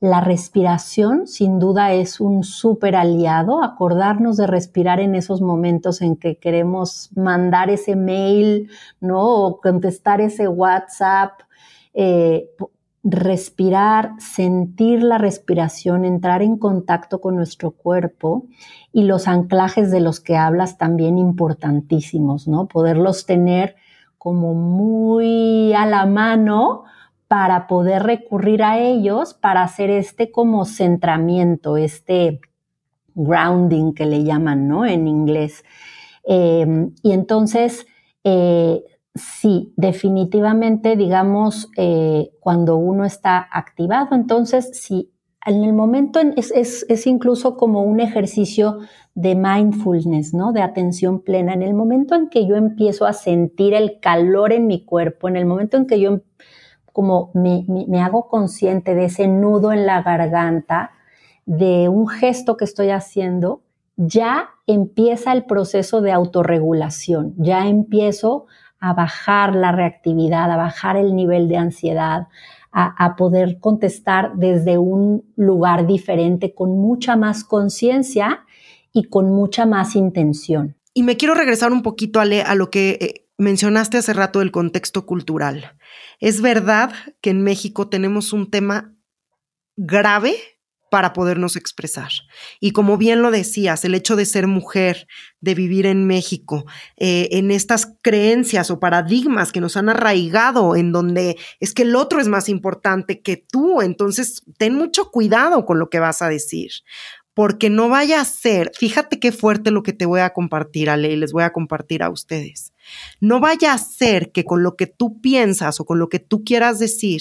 [0.00, 6.16] la respiración sin duda es un súper aliado, acordarnos de respirar en esos momentos en
[6.16, 8.68] que queremos mandar ese mail,
[9.00, 9.22] ¿no?
[9.22, 11.45] O contestar ese WhatsApp,
[11.96, 12.50] eh,
[13.02, 18.46] respirar, sentir la respiración, entrar en contacto con nuestro cuerpo
[18.92, 22.66] y los anclajes de los que hablas también importantísimos, ¿no?
[22.66, 23.76] Poderlos tener
[24.18, 26.84] como muy a la mano
[27.28, 32.40] para poder recurrir a ellos para hacer este como centramiento, este
[33.14, 34.84] grounding que le llaman, ¿no?
[34.84, 35.64] En inglés.
[36.24, 37.86] Em, y entonces,
[38.24, 38.82] eh,
[39.16, 45.10] sí, definitivamente, digamos, eh, cuando uno está activado, entonces, sí,
[45.46, 46.52] en el momento es,
[46.88, 48.78] es, incluso como un ejercicio
[49.14, 50.52] de mindfulness, ¿no?
[50.52, 51.54] De atención plena.
[51.54, 55.36] En el momento en que yo empiezo a sentir el calor en mi cuerpo, en
[55.36, 56.20] el momento en que yo
[56.96, 60.92] como me, hago consciente de ese nudo en la garganta,
[61.44, 63.60] de un gesto que estoy haciendo,
[63.96, 68.46] ya empieza el proceso de autorregulación, ya empiezo
[68.88, 72.28] a bajar la reactividad, a bajar el nivel de ansiedad,
[72.78, 78.44] a, poder contestar desde un lugar diferente, con mucha más conciencia
[78.92, 80.76] y con mucha más intención.
[80.92, 85.06] Y me quiero regresar un poquito, a lo que eh, mencionaste hace rato del contexto
[85.06, 85.72] cultural.
[86.20, 88.94] Es verdad que en México tenemos un tema
[89.76, 90.34] grave
[90.90, 92.10] para podernos expresar.
[92.60, 95.06] Y como bien lo decías, el hecho de ser mujer,
[95.40, 96.64] de vivir en México,
[96.96, 101.96] eh, en estas creencias o paradigmas que nos han arraigado, en donde es que el
[101.96, 106.28] otro es más importante que tú, entonces ten mucho cuidado con lo que vas a
[106.28, 106.70] decir,
[107.34, 111.12] porque no vaya a ser, fíjate qué fuerte lo que te voy a compartir, Ale,
[111.12, 112.72] y les voy a compartir a ustedes.
[113.20, 116.44] No vaya a ser que con lo que tú piensas o con lo que tú
[116.44, 117.20] quieras decir,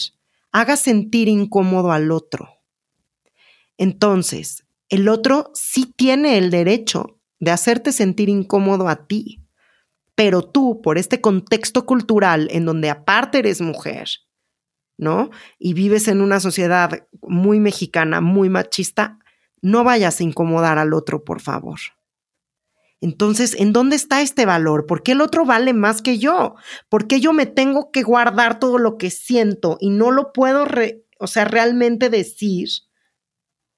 [0.54, 2.55] haga sentir incómodo al otro.
[3.78, 9.42] Entonces, el otro sí tiene el derecho de hacerte sentir incómodo a ti,
[10.16, 14.08] pero tú, por este contexto cultural en donde aparte eres mujer,
[14.98, 15.30] ¿no?
[15.60, 19.20] Y vives en una sociedad muy mexicana, muy machista,
[19.62, 21.80] no vayas a incomodar al otro, por favor.
[23.02, 24.86] Entonces, ¿en dónde está este valor?
[24.86, 26.56] ¿Por qué el otro vale más que yo?
[26.90, 30.66] ¿Por qué yo me tengo que guardar todo lo que siento y no lo puedo,
[31.20, 32.70] o sea, realmente decir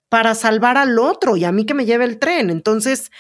[0.10, 2.50] para salvar al otro y a mí que me lleve el tren?
[2.50, 3.12] Entonces,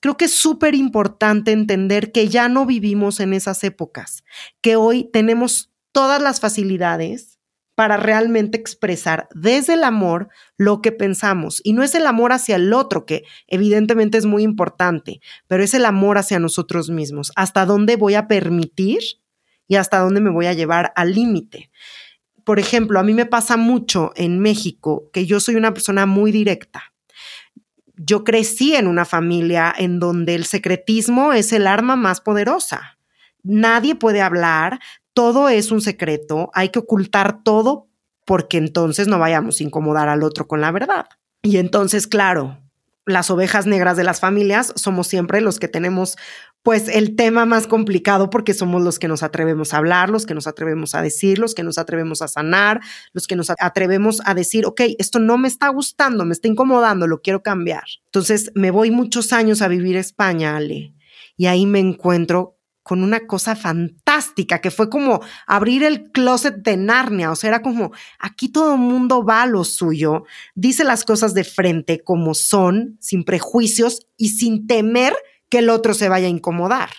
[0.00, 4.24] creo que es súper importante entender que ya no vivimos en esas épocas,
[4.60, 7.36] que hoy tenemos todas las facilidades
[7.76, 11.60] para realmente expresar desde el amor lo que pensamos.
[11.62, 15.74] Y no es el amor hacia el otro, que evidentemente es muy importante, pero es
[15.74, 17.32] el amor hacia nosotros mismos.
[17.36, 19.00] Hasta dónde voy a permitir
[19.68, 21.70] y hasta dónde me voy a llevar al límite.
[22.46, 26.32] Por ejemplo, a mí me pasa mucho en México que yo soy una persona muy
[26.32, 26.94] directa.
[27.96, 32.96] Yo crecí en una familia en donde el secretismo es el arma más poderosa
[33.46, 34.80] nadie puede hablar,
[35.14, 37.88] todo es un secreto, hay que ocultar todo
[38.24, 41.06] porque entonces no vayamos a incomodar al otro con la verdad.
[41.42, 42.58] Y entonces, claro,
[43.06, 46.16] las ovejas negras de las familias somos siempre los que tenemos
[46.66, 50.34] pues el tema más complicado porque somos los que nos atrevemos a hablar, los que
[50.34, 52.80] nos atrevemos a decir, los que nos atrevemos a sanar,
[53.12, 57.06] los que nos atrevemos a decir, ok, esto no me está gustando, me está incomodando,
[57.06, 57.84] lo quiero cambiar.
[58.06, 60.92] Entonces me voy muchos años a vivir a España, Ale,
[61.36, 66.76] y ahí me encuentro con una cosa fantástica, que fue como abrir el closet de
[66.76, 70.24] Narnia, o sea, era como, aquí todo el mundo va a lo suyo,
[70.56, 75.14] dice las cosas de frente como son, sin prejuicios y sin temer
[75.48, 76.90] que el otro se vaya a incomodar.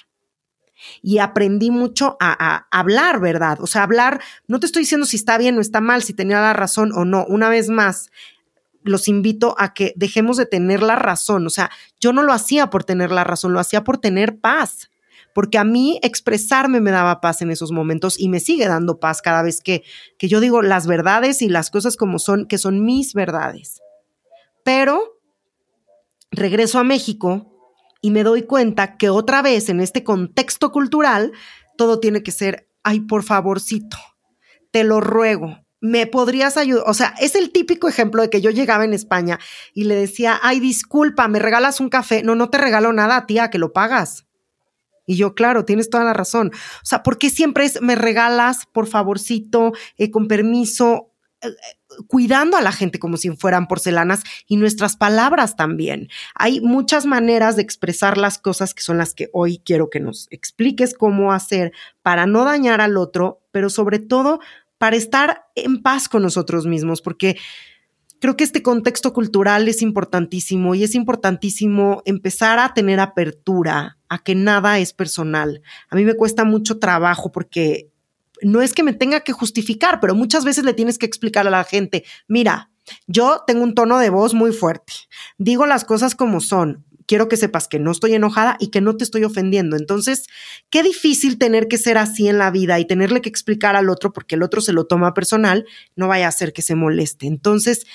[1.02, 3.60] Y aprendí mucho a, hablar, ¿verdad?
[3.62, 6.40] O sea, hablar, no te estoy diciendo si está bien o está mal, si tenía
[6.40, 7.26] la razón o no.
[7.28, 8.12] Una vez más,
[8.84, 11.48] los invito a que dejemos de tener la razón.
[11.48, 14.92] O sea, yo no lo hacía por tener la razón, lo hacía por tener paz
[15.38, 19.22] porque a mí expresarme me daba paz en esos momentos y me sigue dando paz
[19.22, 19.84] cada vez que,
[20.18, 23.84] que yo digo las verdades y las cosas como son, que son mis verdades.
[24.64, 25.20] Pero
[26.32, 27.57] regreso a México
[28.02, 31.32] y me doy cuenta que otra vez en este contexto cultural
[31.78, 33.98] todo tiene que ser, ay, por favorcito,
[34.72, 36.84] te lo ruego, me podrías ayudar.
[36.88, 39.40] O sea, es el típico ejemplo de que yo llegaba en España
[39.74, 42.24] y le decía, ay, disculpa, ¿me regalas un café?
[42.24, 44.26] No, no te regalo nada, tía, que lo pagas.
[45.06, 46.52] Y yo, claro, tienes toda la razón.
[46.54, 51.14] O sea, ¿por qué siempre es me regalas, por favorcito, eh, con permiso?
[51.42, 51.50] Eh,
[52.08, 56.10] cuidando a la gente como si fueran porcelanas y nuestras palabras también.
[56.36, 60.28] Hay muchas maneras de expresar las cosas que son las que hoy quiero que nos
[60.32, 61.72] expliques cómo hacer
[62.02, 64.40] para no dañar al otro, pero sobre todo
[64.78, 67.38] para estar en paz con nosotros mismos, porque
[68.20, 74.20] creo que este contexto cultural es importantísimo y es importantísimo empezar a tener apertura a
[74.20, 75.62] que nada es personal.
[75.90, 77.90] A mí me cuesta mucho trabajo porque
[78.42, 81.52] no es que me tenga que justificar, pero muchas veces le tienes que explicar a
[81.52, 82.70] la gente, mira,
[83.06, 84.94] yo tengo un tono de voz muy fuerte,
[85.38, 88.96] digo las cosas como son, quiero que sepas que no estoy enojada y que no
[88.98, 89.76] te estoy ofendiendo.
[89.78, 90.28] Entonces,
[90.70, 94.14] qué difícil tener que ser así en la vida y tenerle que explicar al otro
[94.14, 97.26] porque el otro se lo toma personal, no vaya a hacer que se moleste.
[97.26, 97.88] Entonces,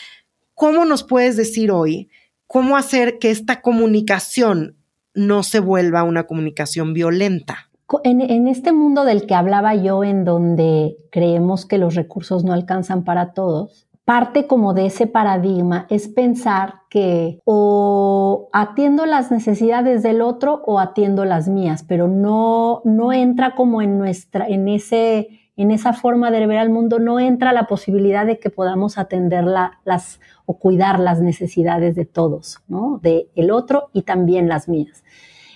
[0.55, 2.09] ¿cómo nos puedes decir hoy
[2.47, 4.77] cómo hacer que esta comunicación
[5.15, 7.72] no se vuelva una comunicación violenta?
[8.05, 13.05] En, este mundo del que hablaba yo, en donde creemos que los recursos no alcanzan
[13.05, 20.23] para todos, parte como de ese paradigma es pensar que o atiendo las necesidades del
[20.23, 25.71] otro o atiendo las mías, pero no, no entra como en nuestra, en ese, en
[25.71, 30.21] esa forma de ver al mundo, no entra la posibilidad de que podamos atender las
[30.47, 32.99] o cuidar las necesidades de todos, ¿no?
[33.03, 35.05] De el otro y también las mías.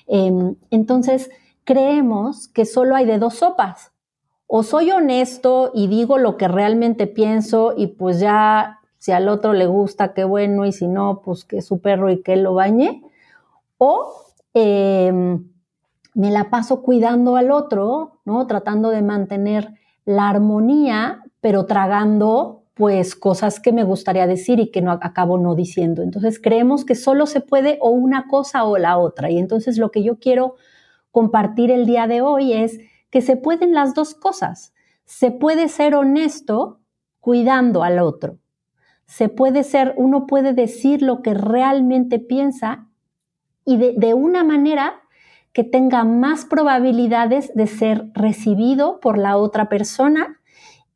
[0.07, 1.31] Em, entonces,
[1.67, 3.93] creemos que solo hay de dos sopas.
[4.47, 9.53] O soy honesto y digo lo que realmente pienso y pues ya si al otro
[9.53, 12.55] le gusta, qué bueno, y si no, pues que su perro y que él lo
[12.55, 13.03] bañe.
[13.77, 14.15] O
[14.55, 15.49] em,
[16.15, 18.47] me la paso cuidando al otro, ¿no?
[18.47, 19.75] Tratando de mantener
[20.05, 25.55] la armonía, pero tragando pues cosas que me gustaría decir y que no acabo no
[25.55, 26.03] diciendo.
[26.03, 29.31] Entonces creemos que solo se puede o una cosa o la otra.
[29.31, 30.57] Y entonces lo que yo quiero
[31.17, 34.75] compartir el día de hoy es que se pueden las dos cosas.
[35.07, 36.81] Se puede ser honesto
[37.21, 38.37] cuidando al otro.
[39.07, 42.91] Se puede ser, uno puede decir lo que realmente piensa
[43.65, 45.01] y de, de una manera
[45.55, 50.43] que tenga más probabilidades de ser recibido por la otra persona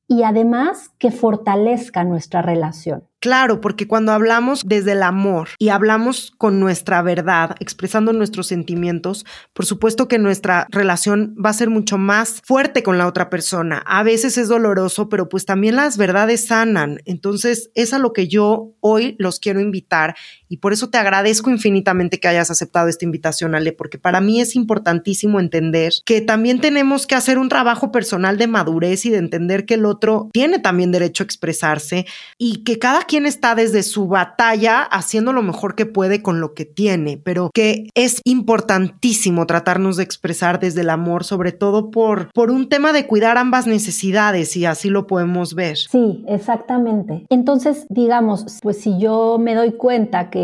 [0.07, 3.10] y además que fortalezca nuestra relación.
[3.21, 9.27] Claro, porque cuando hablamos desde el amor y hablamos con nuestra verdad, expresando nuestros sentimientos,
[9.53, 13.83] por supuesto que nuestra relación va a ser mucho más fuerte con la otra persona.
[13.85, 17.01] A veces es doloroso, pero pues también las verdades sanan.
[17.05, 20.17] Entonces, es a lo que yo hoy los quiero invitar
[20.51, 24.41] y por eso te agradezco infinitamente que hayas aceptado esta invitación, Ale, porque para mí
[24.41, 29.19] es importantísimo entender que también tenemos que hacer un trabajo personal de madurez y de
[29.19, 32.05] entender que el otro tiene también derecho a expresarse
[32.37, 36.53] y que cada quien está desde su batalla haciendo lo mejor que puede con lo
[36.53, 42.33] que tiene, pero que es importantísimo tratarnos de expresar desde el amor, sobre todo por,
[42.33, 45.77] por un tema de cuidar ambas necesidades y así lo podemos ver.
[45.77, 47.25] Sí, exactamente.
[47.29, 50.40] Entonces, digamos, pues si yo me doy cuenta que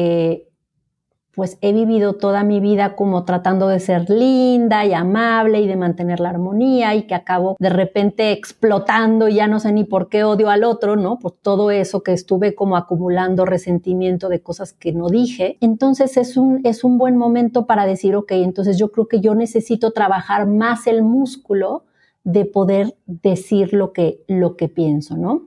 [1.36, 5.76] pues he vivido toda mi vida como tratando de ser linda y amable y de
[5.76, 10.08] mantener la armonía y que acabo de repente explotando y ya no sé ni por
[10.08, 11.18] qué odio al otro, ¿no?
[11.18, 15.58] Por todo eso que estuve como acumulando resentimiento de cosas que no dije.
[15.60, 19.34] Entonces es un, es un buen momento para decir, ok, entonces yo creo que yo
[19.34, 21.84] necesito trabajar más el músculo
[22.24, 25.42] de poder decir lo que, lo que pienso, ¿no?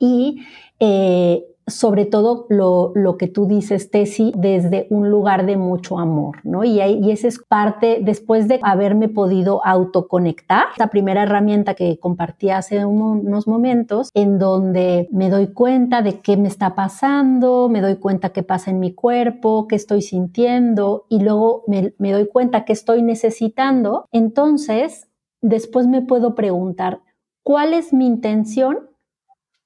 [0.00, 0.42] Y
[0.80, 6.64] eh, sobre todo lo, que tú dices, Tessy, desde un lugar de mucho amor, ¿no?
[6.64, 12.50] Y, y esa es parte, después de haberme podido autoconectar, la primera herramienta que compartí
[12.50, 17.96] hace unos momentos, en donde me doy cuenta de qué me está pasando, me doy
[17.96, 22.64] cuenta qué pasa en mi cuerpo, qué estoy sintiendo, y luego me, me doy cuenta
[22.64, 25.08] qué estoy necesitando, entonces
[25.40, 27.00] después me puedo preguntar,
[27.42, 28.91] ¿cuál es mi intención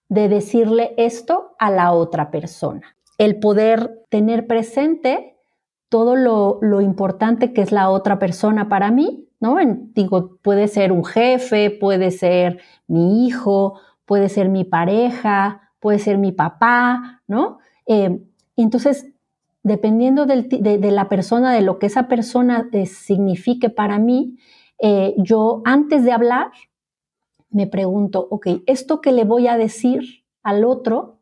[0.09, 2.97] de decirle esto a la otra persona.
[3.19, 5.37] El poder tener presente
[5.89, 9.57] todo lo, importante que es la otra persona para mí, ¿no?
[9.95, 16.19] digo, puede ser un jefe, puede ser mi hijo, puede ser mi pareja, puede ser
[16.19, 17.59] mi papá, ¿no?
[17.87, 18.19] Eh,
[18.57, 19.13] entonces,
[19.63, 24.39] dependiendo de, la persona, de lo que esa persona eh, signifique para mí,
[24.79, 26.51] eh, yo antes de hablar
[27.51, 31.21] me pregunto, ok, esto que le voy a decir al otro,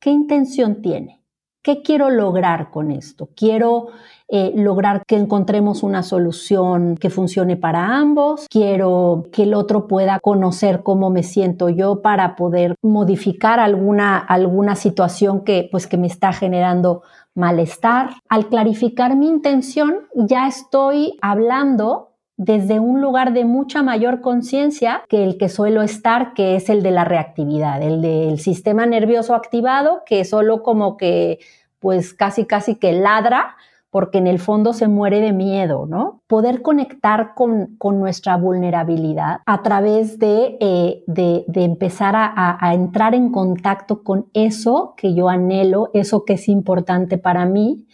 [0.00, 1.24] ¿qué intención tiene?
[1.64, 3.30] ¿Qué quiero lograr con esto?
[3.34, 3.86] Quiero
[4.28, 8.46] eh, lograr que encontremos una solución que funcione para ambos.
[8.50, 14.76] Quiero que el otro pueda conocer cómo me siento yo para poder modificar alguna, alguna
[14.76, 17.02] situación que, pues, que me está generando
[17.34, 18.10] malestar.
[18.28, 25.22] Al clarificar mi intención, ya estoy hablando desde un lugar de mucha mayor conciencia que
[25.24, 30.02] el que suelo estar, que es el de la reactividad, el del sistema nervioso activado,
[30.04, 31.38] que solo como que,
[31.78, 33.56] pues casi, casi que ladra,
[33.90, 36.22] porque en el fondo se muere de miedo, ¿no?
[36.26, 44.02] Poder conectar con, nuestra vulnerabilidad a través de, eh, de, empezar a, entrar en contacto
[44.02, 47.86] con eso que yo anhelo, eso que es importante para mí,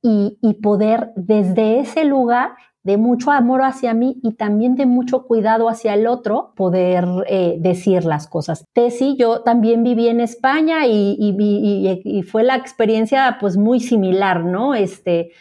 [0.00, 2.52] y, y poder desde ese lugar
[2.84, 7.56] de mucho amor hacia mí y también de mucho cuidado hacia el otro, poder eh,
[7.58, 8.66] decir las cosas.
[8.74, 14.74] Tessy, yo también viví en España y, y, fue la experiencia pues muy similar, ¿no?
[14.74, 15.32] Este,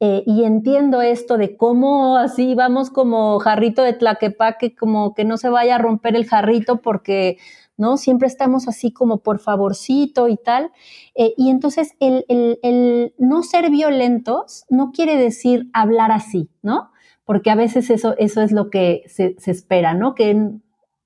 [0.00, 5.36] eh, y entiendo esto de cómo así vamos como jarrito de tlaquepaque, como que no
[5.36, 7.38] se vaya a romper el jarrito porque
[7.80, 7.96] ¿no?
[7.96, 10.70] Siempre estamos así como por favorcito y tal.
[11.14, 16.90] Eh, y entonces el, no ser violentos no quiere decir hablar así, ¿no?
[17.24, 20.14] Porque a veces eso, eso es lo que se, espera, ¿no?
[20.14, 20.50] Que,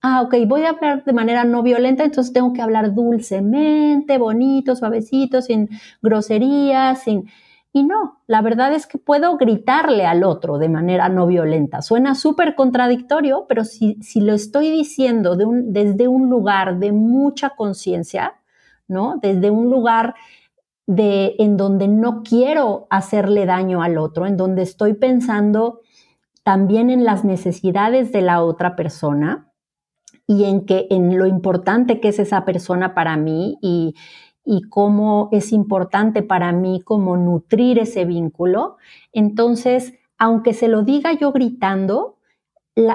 [0.03, 4.75] ah, ok, voy a hablar de manera no violenta, entonces tengo que hablar dulcemente, bonito,
[4.75, 5.71] suavecito, sin
[6.03, 7.31] groserías, sin...
[7.77, 11.83] Y no, la verdad es que puedo gritarle al otro de manera no violenta.
[11.83, 18.35] Suena súper contradictorio, pero si, si, lo estoy diciendo desde un lugar de mucha conciencia,
[18.87, 19.19] ¿no?
[19.21, 20.15] Desde un lugar
[20.87, 25.81] de, en donde no quiero hacerle daño al otro, en donde estoy pensando
[26.45, 29.51] también en las necesidades de la otra persona
[30.29, 33.97] y en que en lo importante que es esa persona para mí y,
[34.45, 38.77] y cómo es importante para mí como nutrir ese vínculo,
[39.13, 42.19] entonces, aunque se lo diga yo gritando,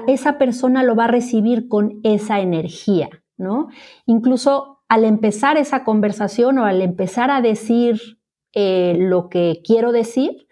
[0.08, 3.70] esa persona lo va a recibir con esa energía, ¿no?
[4.06, 8.20] Incluso al empezar esa conversación o al empezar a decir
[8.54, 10.48] eh, lo que quiero decir,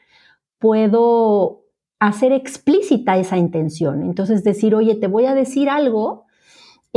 [0.59, 1.65] puedo
[1.99, 4.03] hacer explícita esa intención.
[4.03, 6.26] Entonces decir, oye, te voy a decir algo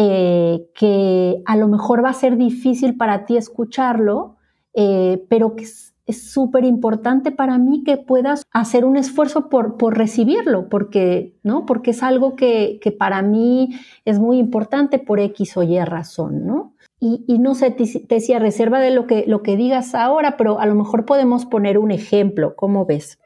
[0.02, 4.36] eh, que a lo mejor va a ser difícil para ti escucharlo,
[4.72, 9.98] eh, pero que es súper importante para mí que puedas hacer un esfuerzo por, por
[9.98, 11.66] recibirlo, porque, ¿no?
[11.66, 16.46] porque es algo que, que, para mí es muy importante por X o Y razón.
[16.46, 16.72] ¿no?
[16.98, 20.66] y, no sé, te, decía, reserva de lo que, lo que digas ahora, pero a
[20.66, 23.18] lo mejor podemos poner un ejemplo, ¿cómo ves?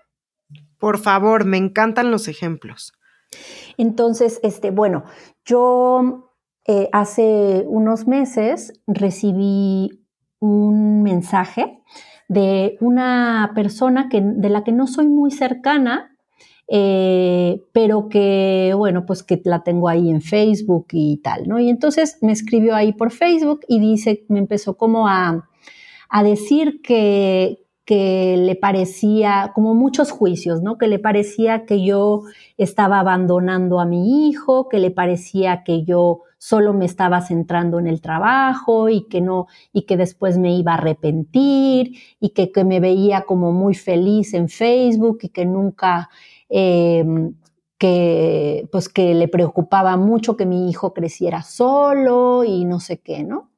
[0.79, 2.93] Por favor, me encantan los ejemplos.
[3.77, 5.05] Entonces, este, bueno,
[5.45, 6.34] yo
[6.67, 9.91] eh, hace unos meses recibí
[10.41, 11.81] un mensaje
[12.29, 16.17] de una persona que, de la que no soy muy cercana,
[16.69, 21.59] eh, pero que, bueno, pues que la tengo ahí en Facebook y tal, ¿no?
[21.59, 25.49] Y entonces me escribió ahí por Facebook y dice, me empezó como a,
[26.09, 30.79] a decir que, que le parecía, como muchos juicios, ¿no?
[30.79, 32.23] Que le parecía que yo
[32.57, 37.87] estaba abandonando a mi hijo, que le parecía que yo solo me estaba centrando en
[37.87, 42.65] el trabajo y que no, y que después me iba a arrepentir y que, que
[42.65, 46.11] me veía como muy feliz en Facebook y que nunca
[46.57, 47.35] Em,
[47.79, 53.25] que pues que le preocupaba mucho que mi hijo creciera solo y no sé qué,
[53.25, 53.51] ¿no?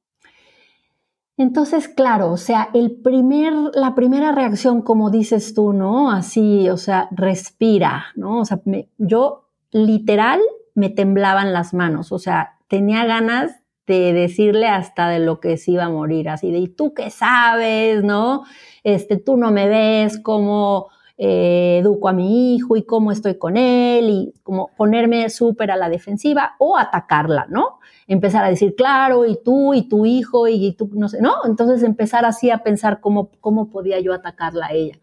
[1.39, 6.11] Entonces, claro, o sea, el primer, la primera reacción, como dices tú, ¿no?
[6.11, 8.41] Así, o sea, respira, ¿no?
[8.41, 8.61] O sea,
[8.97, 10.41] yo literal
[10.75, 13.53] me temblaban las manos, o sea, tenía ganas
[13.87, 17.11] de decirle hasta de lo que se iba a morir, así de, ¿y tú qué
[17.11, 18.45] sabes, no?
[18.83, 20.89] Este, tú no me ves como
[21.19, 25.77] eh, educo a mi hijo y cómo estoy con él y como ponerme súper a
[25.77, 27.79] la defensiva o atacarla, ¿no?
[28.07, 31.37] Empezar a decir, claro, y tú y tu hijo y, tú, no sé, ¿no?
[31.47, 34.99] Entonces empezar así a pensar cómo, cómo podía yo atacarla a ella.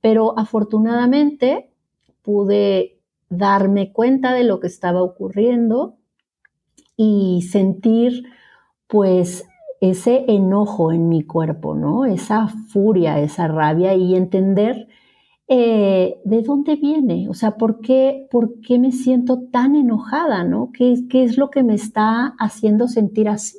[0.00, 1.70] Pero afortunadamente
[2.22, 5.96] pude darme cuenta de lo que estaba ocurriendo
[6.96, 8.24] y sentir
[8.88, 9.46] pues
[9.80, 12.04] ese enojo en mi cuerpo, ¿no?
[12.04, 14.88] Esa furia, esa rabia y entender
[15.48, 17.28] eh, ¿de dónde viene?
[17.28, 20.42] O sea, ¿por qué, ¿por qué me siento tan enojada?
[20.44, 20.70] ¿no?
[20.72, 23.58] ¿Qué, ¿Qué, es lo que me está haciendo sentir así?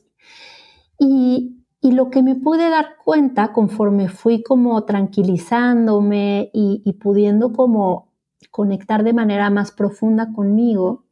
[1.00, 8.12] Y, y, lo que me pude dar cuenta conforme fui como tranquilizándome y, pudiendo como
[8.52, 11.06] conectar de manera más profunda conmigo,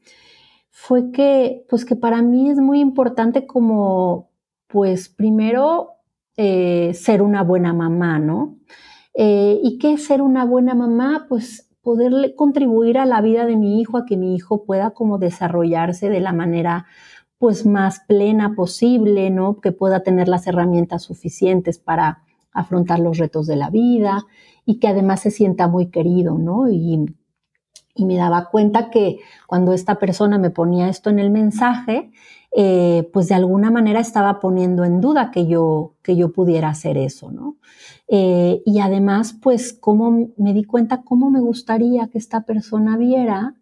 [0.72, 4.32] fue que, pues que para mí es muy importante como,
[4.68, 5.92] pues primero,
[6.38, 8.58] eh, ser una buena mamá, ¿no?
[9.16, 11.26] Eh, ¿Y qué es ser una buena mamá?
[11.30, 15.18] Pues poderle contribuir a la vida de mi hijo, a que mi hijo pueda como
[15.18, 16.86] desarrollarse de la manera
[17.38, 19.60] pues más plena posible, ¿no?
[19.62, 24.26] Que pueda tener las herramientas suficientes para afrontar los retos de la vida
[24.66, 26.70] y que además se sienta muy querido, ¿no?
[26.70, 27.06] Y,
[27.94, 32.12] y me daba cuenta que cuando esta persona me ponía esto en el mensaje,
[32.58, 36.98] eh, pues de alguna manera estaba poniendo en duda que yo, que yo pudiera hacer
[36.98, 37.58] eso, ¿no?
[38.08, 43.56] Eh, y además, pues, cómo me di cuenta cómo me gustaría que esta persona viera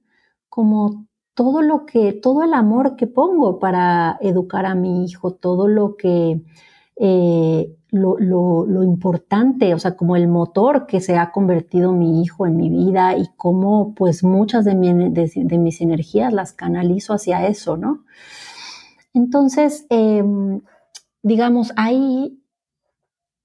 [0.50, 5.68] como todo lo que, todo el amor que pongo para educar a mi hijo, todo
[5.68, 6.44] lo que,
[6.96, 12.48] eh, lo, lo, importante, o sea, como el motor que se ha convertido mi hijo
[12.48, 18.04] en mi vida y cómo, pues, muchas de, mis energías las canalizo hacia eso, ¿no?
[19.14, 20.62] Entonces, em,
[21.22, 22.43] digamos, ahí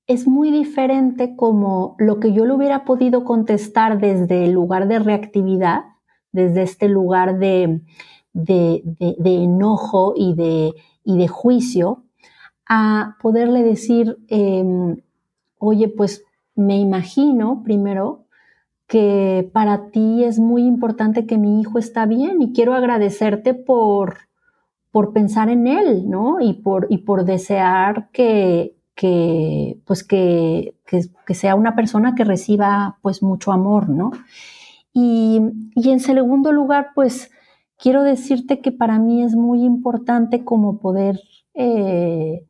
[0.09, 4.99] es muy diferente como lo que yo le hubiera podido contestar desde el lugar de
[4.99, 5.85] reactividad,
[6.33, 7.83] desde este lugar de,
[9.23, 12.05] enojo y de, juicio,
[12.67, 14.97] a poderle decir, em,
[15.59, 18.25] oye, pues me imagino primero
[18.87, 24.21] que para ti es muy importante que mi hijo está bien y quiero agradecerte por,
[24.91, 26.41] por pensar en él, ¿no?
[26.41, 32.99] Y por, y por desear que, que pues que, que, sea una persona que reciba
[33.01, 34.11] pues mucho amor, ¿no?
[34.93, 35.41] Y,
[35.77, 37.31] y, en segundo lugar, pues
[37.77, 41.21] quiero decirte que para mí es muy importante como poder
[41.55, 42.45] eh,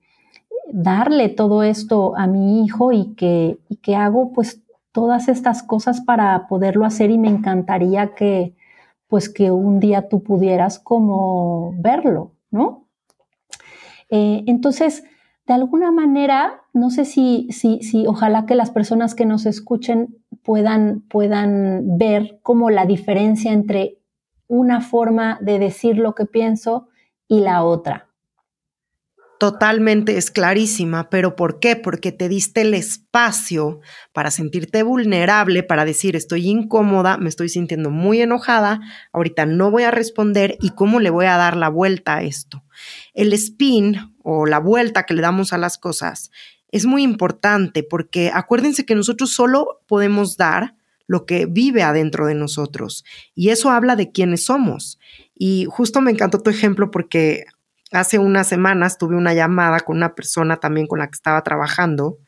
[0.72, 6.00] darle todo esto a mi hijo y que, y que hago pues todas estas cosas
[6.00, 8.56] para poderlo hacer y me encantaría que,
[9.06, 12.86] pues que un día tú pudieras como verlo, ¿no?
[14.08, 15.04] Eh, entonces,
[15.48, 20.18] de alguna manera, no sé si, si, si, ojalá que las personas que nos escuchen
[20.42, 23.98] puedan, puedan ver como la diferencia entre
[24.46, 26.88] una forma de decir lo que pienso
[27.26, 28.07] y la otra
[29.38, 31.76] totalmente es clarísima, pero ¿por qué?
[31.76, 33.80] Porque te diste el espacio
[34.12, 38.80] para sentirte vulnerable, para decir estoy incómoda, me estoy sintiendo muy enojada,
[39.12, 42.64] ahorita no voy a responder y cómo le voy a dar la vuelta a esto.
[43.14, 46.30] El spin o la vuelta que le damos a las cosas
[46.70, 50.74] es muy importante porque acuérdense que nosotros solo podemos dar
[51.06, 54.98] lo que vive adentro de nosotros y eso habla de quiénes somos.
[55.34, 57.46] Y justo me encantó tu ejemplo porque
[57.92, 62.18] hace unas semanas tuve una llamada con una persona también con la que estaba trabajando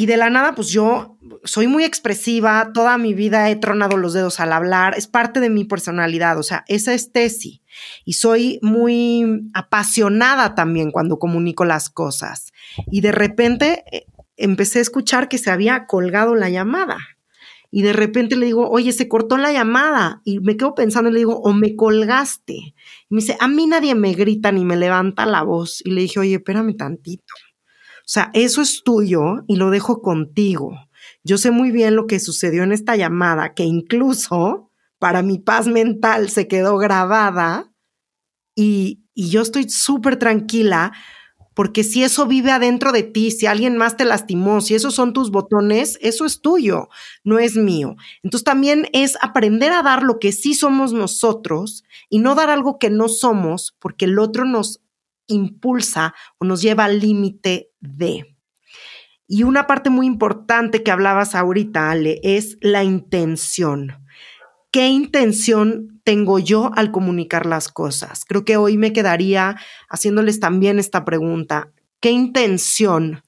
[0.00, 4.12] y de la nada, pues yo soy muy expresiva, toda mi vida he tronado los
[4.12, 7.62] dedos al hablar, es parte de mi personalidad, o sea, esa es Tesi.
[8.04, 12.52] Y soy muy apasionada también cuando comunico las cosas.
[12.92, 16.98] Y de repente eh, empecé a escuchar que se había colgado la llamada.
[17.70, 20.22] Y de repente le digo, oye, se cortó la llamada.
[20.24, 22.54] Y me quedo pensando y le digo, o me colgaste.
[22.54, 22.74] Y
[23.10, 25.82] me dice, a mí nadie me grita ni me levanta la voz.
[25.84, 27.34] Y le dije, oye, espérame tantito.
[27.98, 30.72] O sea, eso es tuyo y lo dejo contigo.
[31.24, 35.66] Yo sé muy bien lo que sucedió en esta llamada, que incluso para mi paz
[35.66, 37.72] mental se quedó grabada
[38.54, 40.92] y, yo estoy súper tranquila
[41.58, 45.12] porque si eso vive adentro de ti, si alguien más te lastimó, si esos son
[45.12, 46.88] tus botones, eso es tuyo,
[47.24, 47.96] no es mío.
[48.22, 52.78] Entonces también es aprender a dar lo que sí somos nosotros y no dar algo
[52.78, 54.84] que no somos porque el otro nos
[55.26, 58.36] impulsa o nos lleva al límite de.
[59.26, 64.06] Y una parte muy importante que hablabas ahorita, Ale, es la intención.
[64.70, 68.24] ¿Qué intención tengo yo al comunicar las cosas?
[68.26, 69.56] Creo que hoy me quedaría
[69.88, 71.72] haciéndoles también esta pregunta.
[72.00, 73.22] ¿Qué intención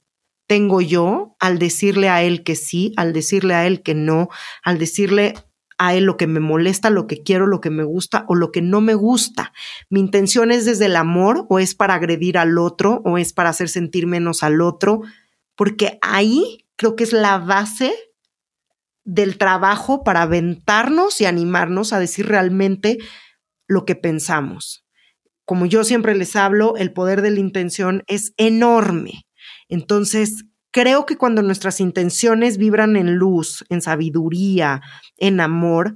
[0.45, 4.29] tengo yo al decirle a él que sí, al decirle a él que no,
[4.63, 5.33] al decirle
[5.79, 8.51] a él lo que me molesta, lo que quiero, lo que me gusta o lo
[8.51, 9.51] que no me gusta.
[9.89, 13.49] Mi intención es desde el amor o es para agredir al otro o es para
[13.49, 15.01] hacer sentir menos al otro,
[15.55, 17.93] porque ahí creo que es la base
[19.03, 22.97] del trabajo para aventarnos y animarnos a decir realmente
[23.67, 24.85] lo que pensamos.
[25.45, 29.25] Como yo siempre les hablo, el poder de la intención es enorme.
[29.69, 34.81] Entonces, creo que cuando nuestras intenciones vibran en luz, en sabiduría,
[35.17, 35.95] en amor,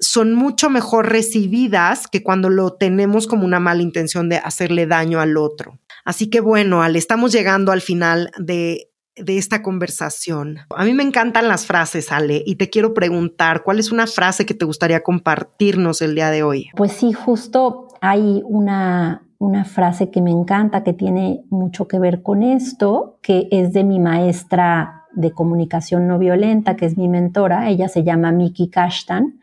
[0.00, 5.20] son mucho mejor recibidas que cuando lo tenemos como una mala intención de hacerle daño
[5.20, 5.78] al otro.
[6.04, 8.89] Así que bueno, Ale, estamos llegando al final de,
[9.22, 10.58] de esta conversación.
[10.74, 14.46] A mí me encantan las frases, Ale, y te quiero preguntar, ¿cuál es una frase
[14.46, 16.68] que te gustaría compartirnos el día de hoy?
[16.76, 22.22] Pues sí, justo hay una, una frase que me encanta, que tiene mucho que ver
[22.22, 27.68] con esto, que es de mi maestra de comunicación no violenta, que es mi mentora.
[27.68, 29.40] Ella se llama Miki Kashtan.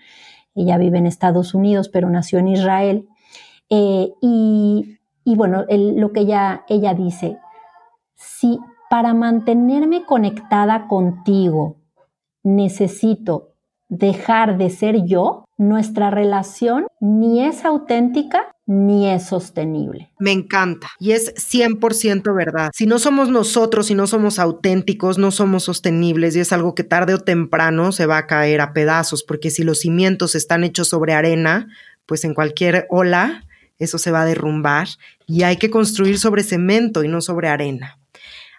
[0.56, 3.08] Ella vive en Estados Unidos, pero nació en Israel.
[3.70, 5.00] Eh, y,
[5.36, 7.38] bueno, lo que ella, ella dice,
[8.16, 8.60] si
[8.90, 11.78] para mantenerme conectada contigo
[12.44, 13.54] necesito
[13.90, 20.12] dejar de ser yo, nuestra relación ni es auténtica ni es sostenible.
[20.20, 22.70] Me encanta y es 100% verdad.
[22.74, 26.84] Si no somos nosotros, si no somos auténticos, no somos sostenibles y es algo que
[26.84, 30.90] tarde o temprano se va a caer a pedazos, porque si los cimientos están hechos
[30.90, 31.68] sobre arena,
[32.06, 33.46] pues en cualquier ola
[33.80, 34.88] eso se va a derrumbar
[35.28, 38.00] y hay que construir sobre cemento y no sobre arena.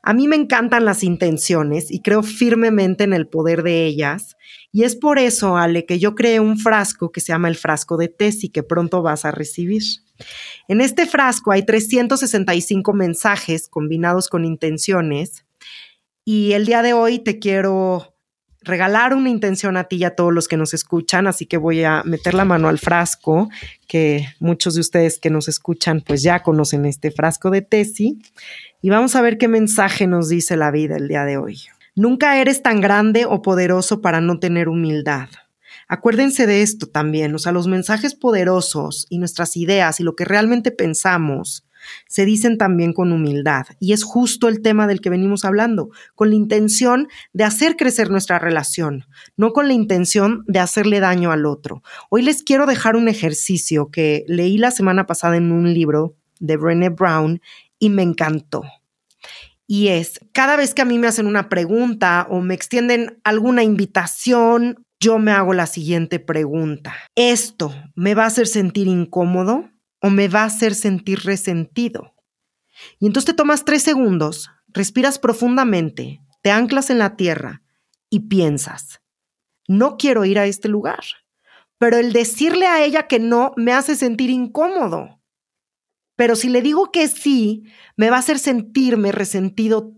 [0.02, 4.36] A mí me encantan las intenciones y creo firmemente en el poder de ellas.
[4.72, 7.96] Y es por eso, Ale, que yo creé un frasco que se llama el frasco
[7.96, 9.82] de Tesi, que pronto vas a recibir.
[10.68, 15.44] En este frasco hay 365 mensajes combinados con intenciones.
[16.24, 18.14] Y el día de hoy te quiero
[18.60, 21.84] regalar una intención a ti y a todos los que nos escuchan, así que voy
[21.84, 23.48] a meter la mano al frasco,
[23.86, 28.18] que muchos de ustedes que nos escuchan pues ya conocen este frasco de Tesi,
[28.80, 31.62] y vamos a ver qué mensaje nos dice la vida el día de hoy.
[31.96, 35.28] Nunca eres tan grande o poderoso para no tener humildad.
[35.88, 40.24] Acuérdense de esto también, o sea, los mensajes poderosos y nuestras ideas y lo que
[40.24, 41.64] realmente pensamos
[42.06, 43.66] se dicen también con humildad.
[43.80, 48.10] Y es justo el tema del que venimos hablando, con la intención de hacer crecer
[48.10, 49.06] nuestra relación,
[49.36, 51.82] no con la intención de hacerle daño al otro.
[52.10, 56.56] Hoy les quiero dejar un ejercicio que leí la semana pasada en un libro de
[56.56, 57.40] Brené Brown
[57.78, 58.62] y me encantó.
[59.66, 63.62] Y es, cada vez que a mí me hacen una pregunta o me extienden alguna
[63.62, 66.94] invitación, yo me hago la siguiente pregunta.
[67.14, 69.68] ¿Esto me va a hacer sentir incómodo?
[70.00, 72.14] o me va a hacer sentir resentido.
[73.00, 77.62] Y entonces te tomas tres segundos, respiras profundamente, te anclas en la tierra
[78.10, 79.00] y piensas,
[79.66, 81.04] no quiero ir a este lugar,
[81.78, 85.17] pero el decirle a ella que no me hace sentir incómodo.
[86.18, 87.62] Pero si le digo que sí,
[87.96, 89.92] me va a hacer sentirme resentido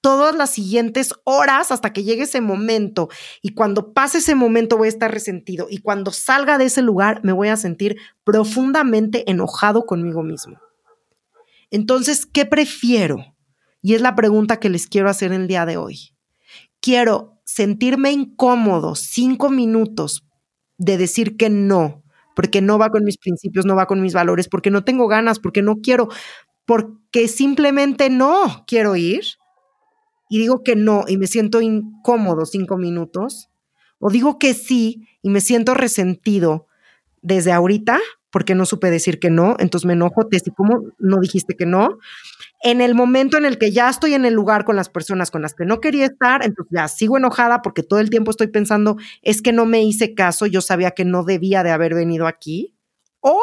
[0.00, 3.08] todas las siguientes horas hasta que llegue ese momento.
[3.40, 5.68] Y cuando pase ese momento voy a estar resentido.
[5.70, 10.58] Y cuando salga de ese lugar me voy a sentir profundamente enojado conmigo mismo.
[11.70, 13.36] Entonces, ¿qué prefiero?
[13.80, 16.16] Y es la pregunta que les quiero hacer el día de hoy.
[16.80, 20.26] Quiero sentirme incómodo cinco minutos
[20.78, 22.02] de decir que no,
[22.40, 25.38] porque no va con mis principios, no va con mis valores, porque no tengo ganas,
[25.38, 26.08] porque no quiero,
[26.64, 29.20] porque simplemente no quiero ir
[30.30, 33.50] y digo que no y me siento incómodo cinco minutos,
[33.98, 36.66] o digo que sí y me siento resentido
[37.20, 41.56] desde ahorita porque no supe decir que no, entonces me enojo, te ¿cómo no dijiste
[41.56, 41.98] que no?
[42.62, 45.40] En el momento en el que ya estoy en el lugar con las personas con
[45.40, 48.96] las que no quería estar, entonces ya sigo enojada porque todo el tiempo estoy pensando,
[49.22, 52.76] es que no me hice caso, yo sabía que no debía de haber venido aquí.
[53.20, 53.40] O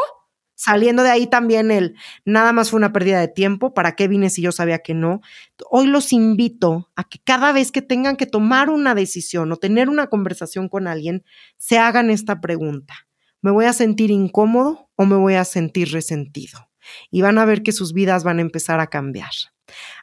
[0.55, 1.95] saliendo de ahí también el,
[2.25, 5.21] nada más fue una pérdida de tiempo, ¿para qué vine si yo sabía que no?
[5.69, 9.89] Hoy los invito a que cada vez que tengan que tomar una decisión o tener
[9.89, 11.23] una conversación con alguien,
[11.57, 12.93] se hagan esta pregunta.
[13.41, 16.66] ¿Me voy a sentir incómodo o me voy a sentir resentido?
[17.11, 19.31] Y van a ver que sus vidas van a empezar a cambiar.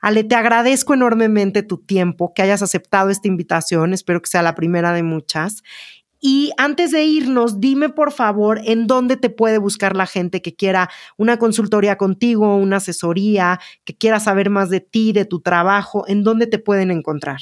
[0.00, 4.54] Ale, te agradezco enormemente tu tiempo, que hayas aceptado esta invitación, espero que sea la
[4.54, 5.62] primera de muchas.
[6.20, 10.54] Y antes de irnos, dime por favor en dónde te puede buscar la gente que
[10.54, 16.04] quiera una consultoría contigo, una asesoría, que quiera saber más de ti, de tu trabajo,
[16.08, 17.40] en dónde te pueden encontrar.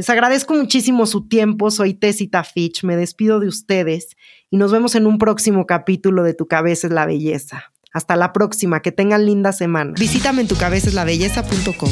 [0.00, 1.70] Les agradezco muchísimo su tiempo.
[1.70, 2.84] Soy Tessita Fitch.
[2.84, 4.16] Me despido de ustedes
[4.48, 7.64] y nos vemos en un próximo capítulo de Tu Cabeza es la Belleza.
[7.92, 8.80] Hasta la próxima.
[8.80, 9.92] Que tengan linda semana.
[9.98, 11.90] Visítame en tucabezaslabelleza.com.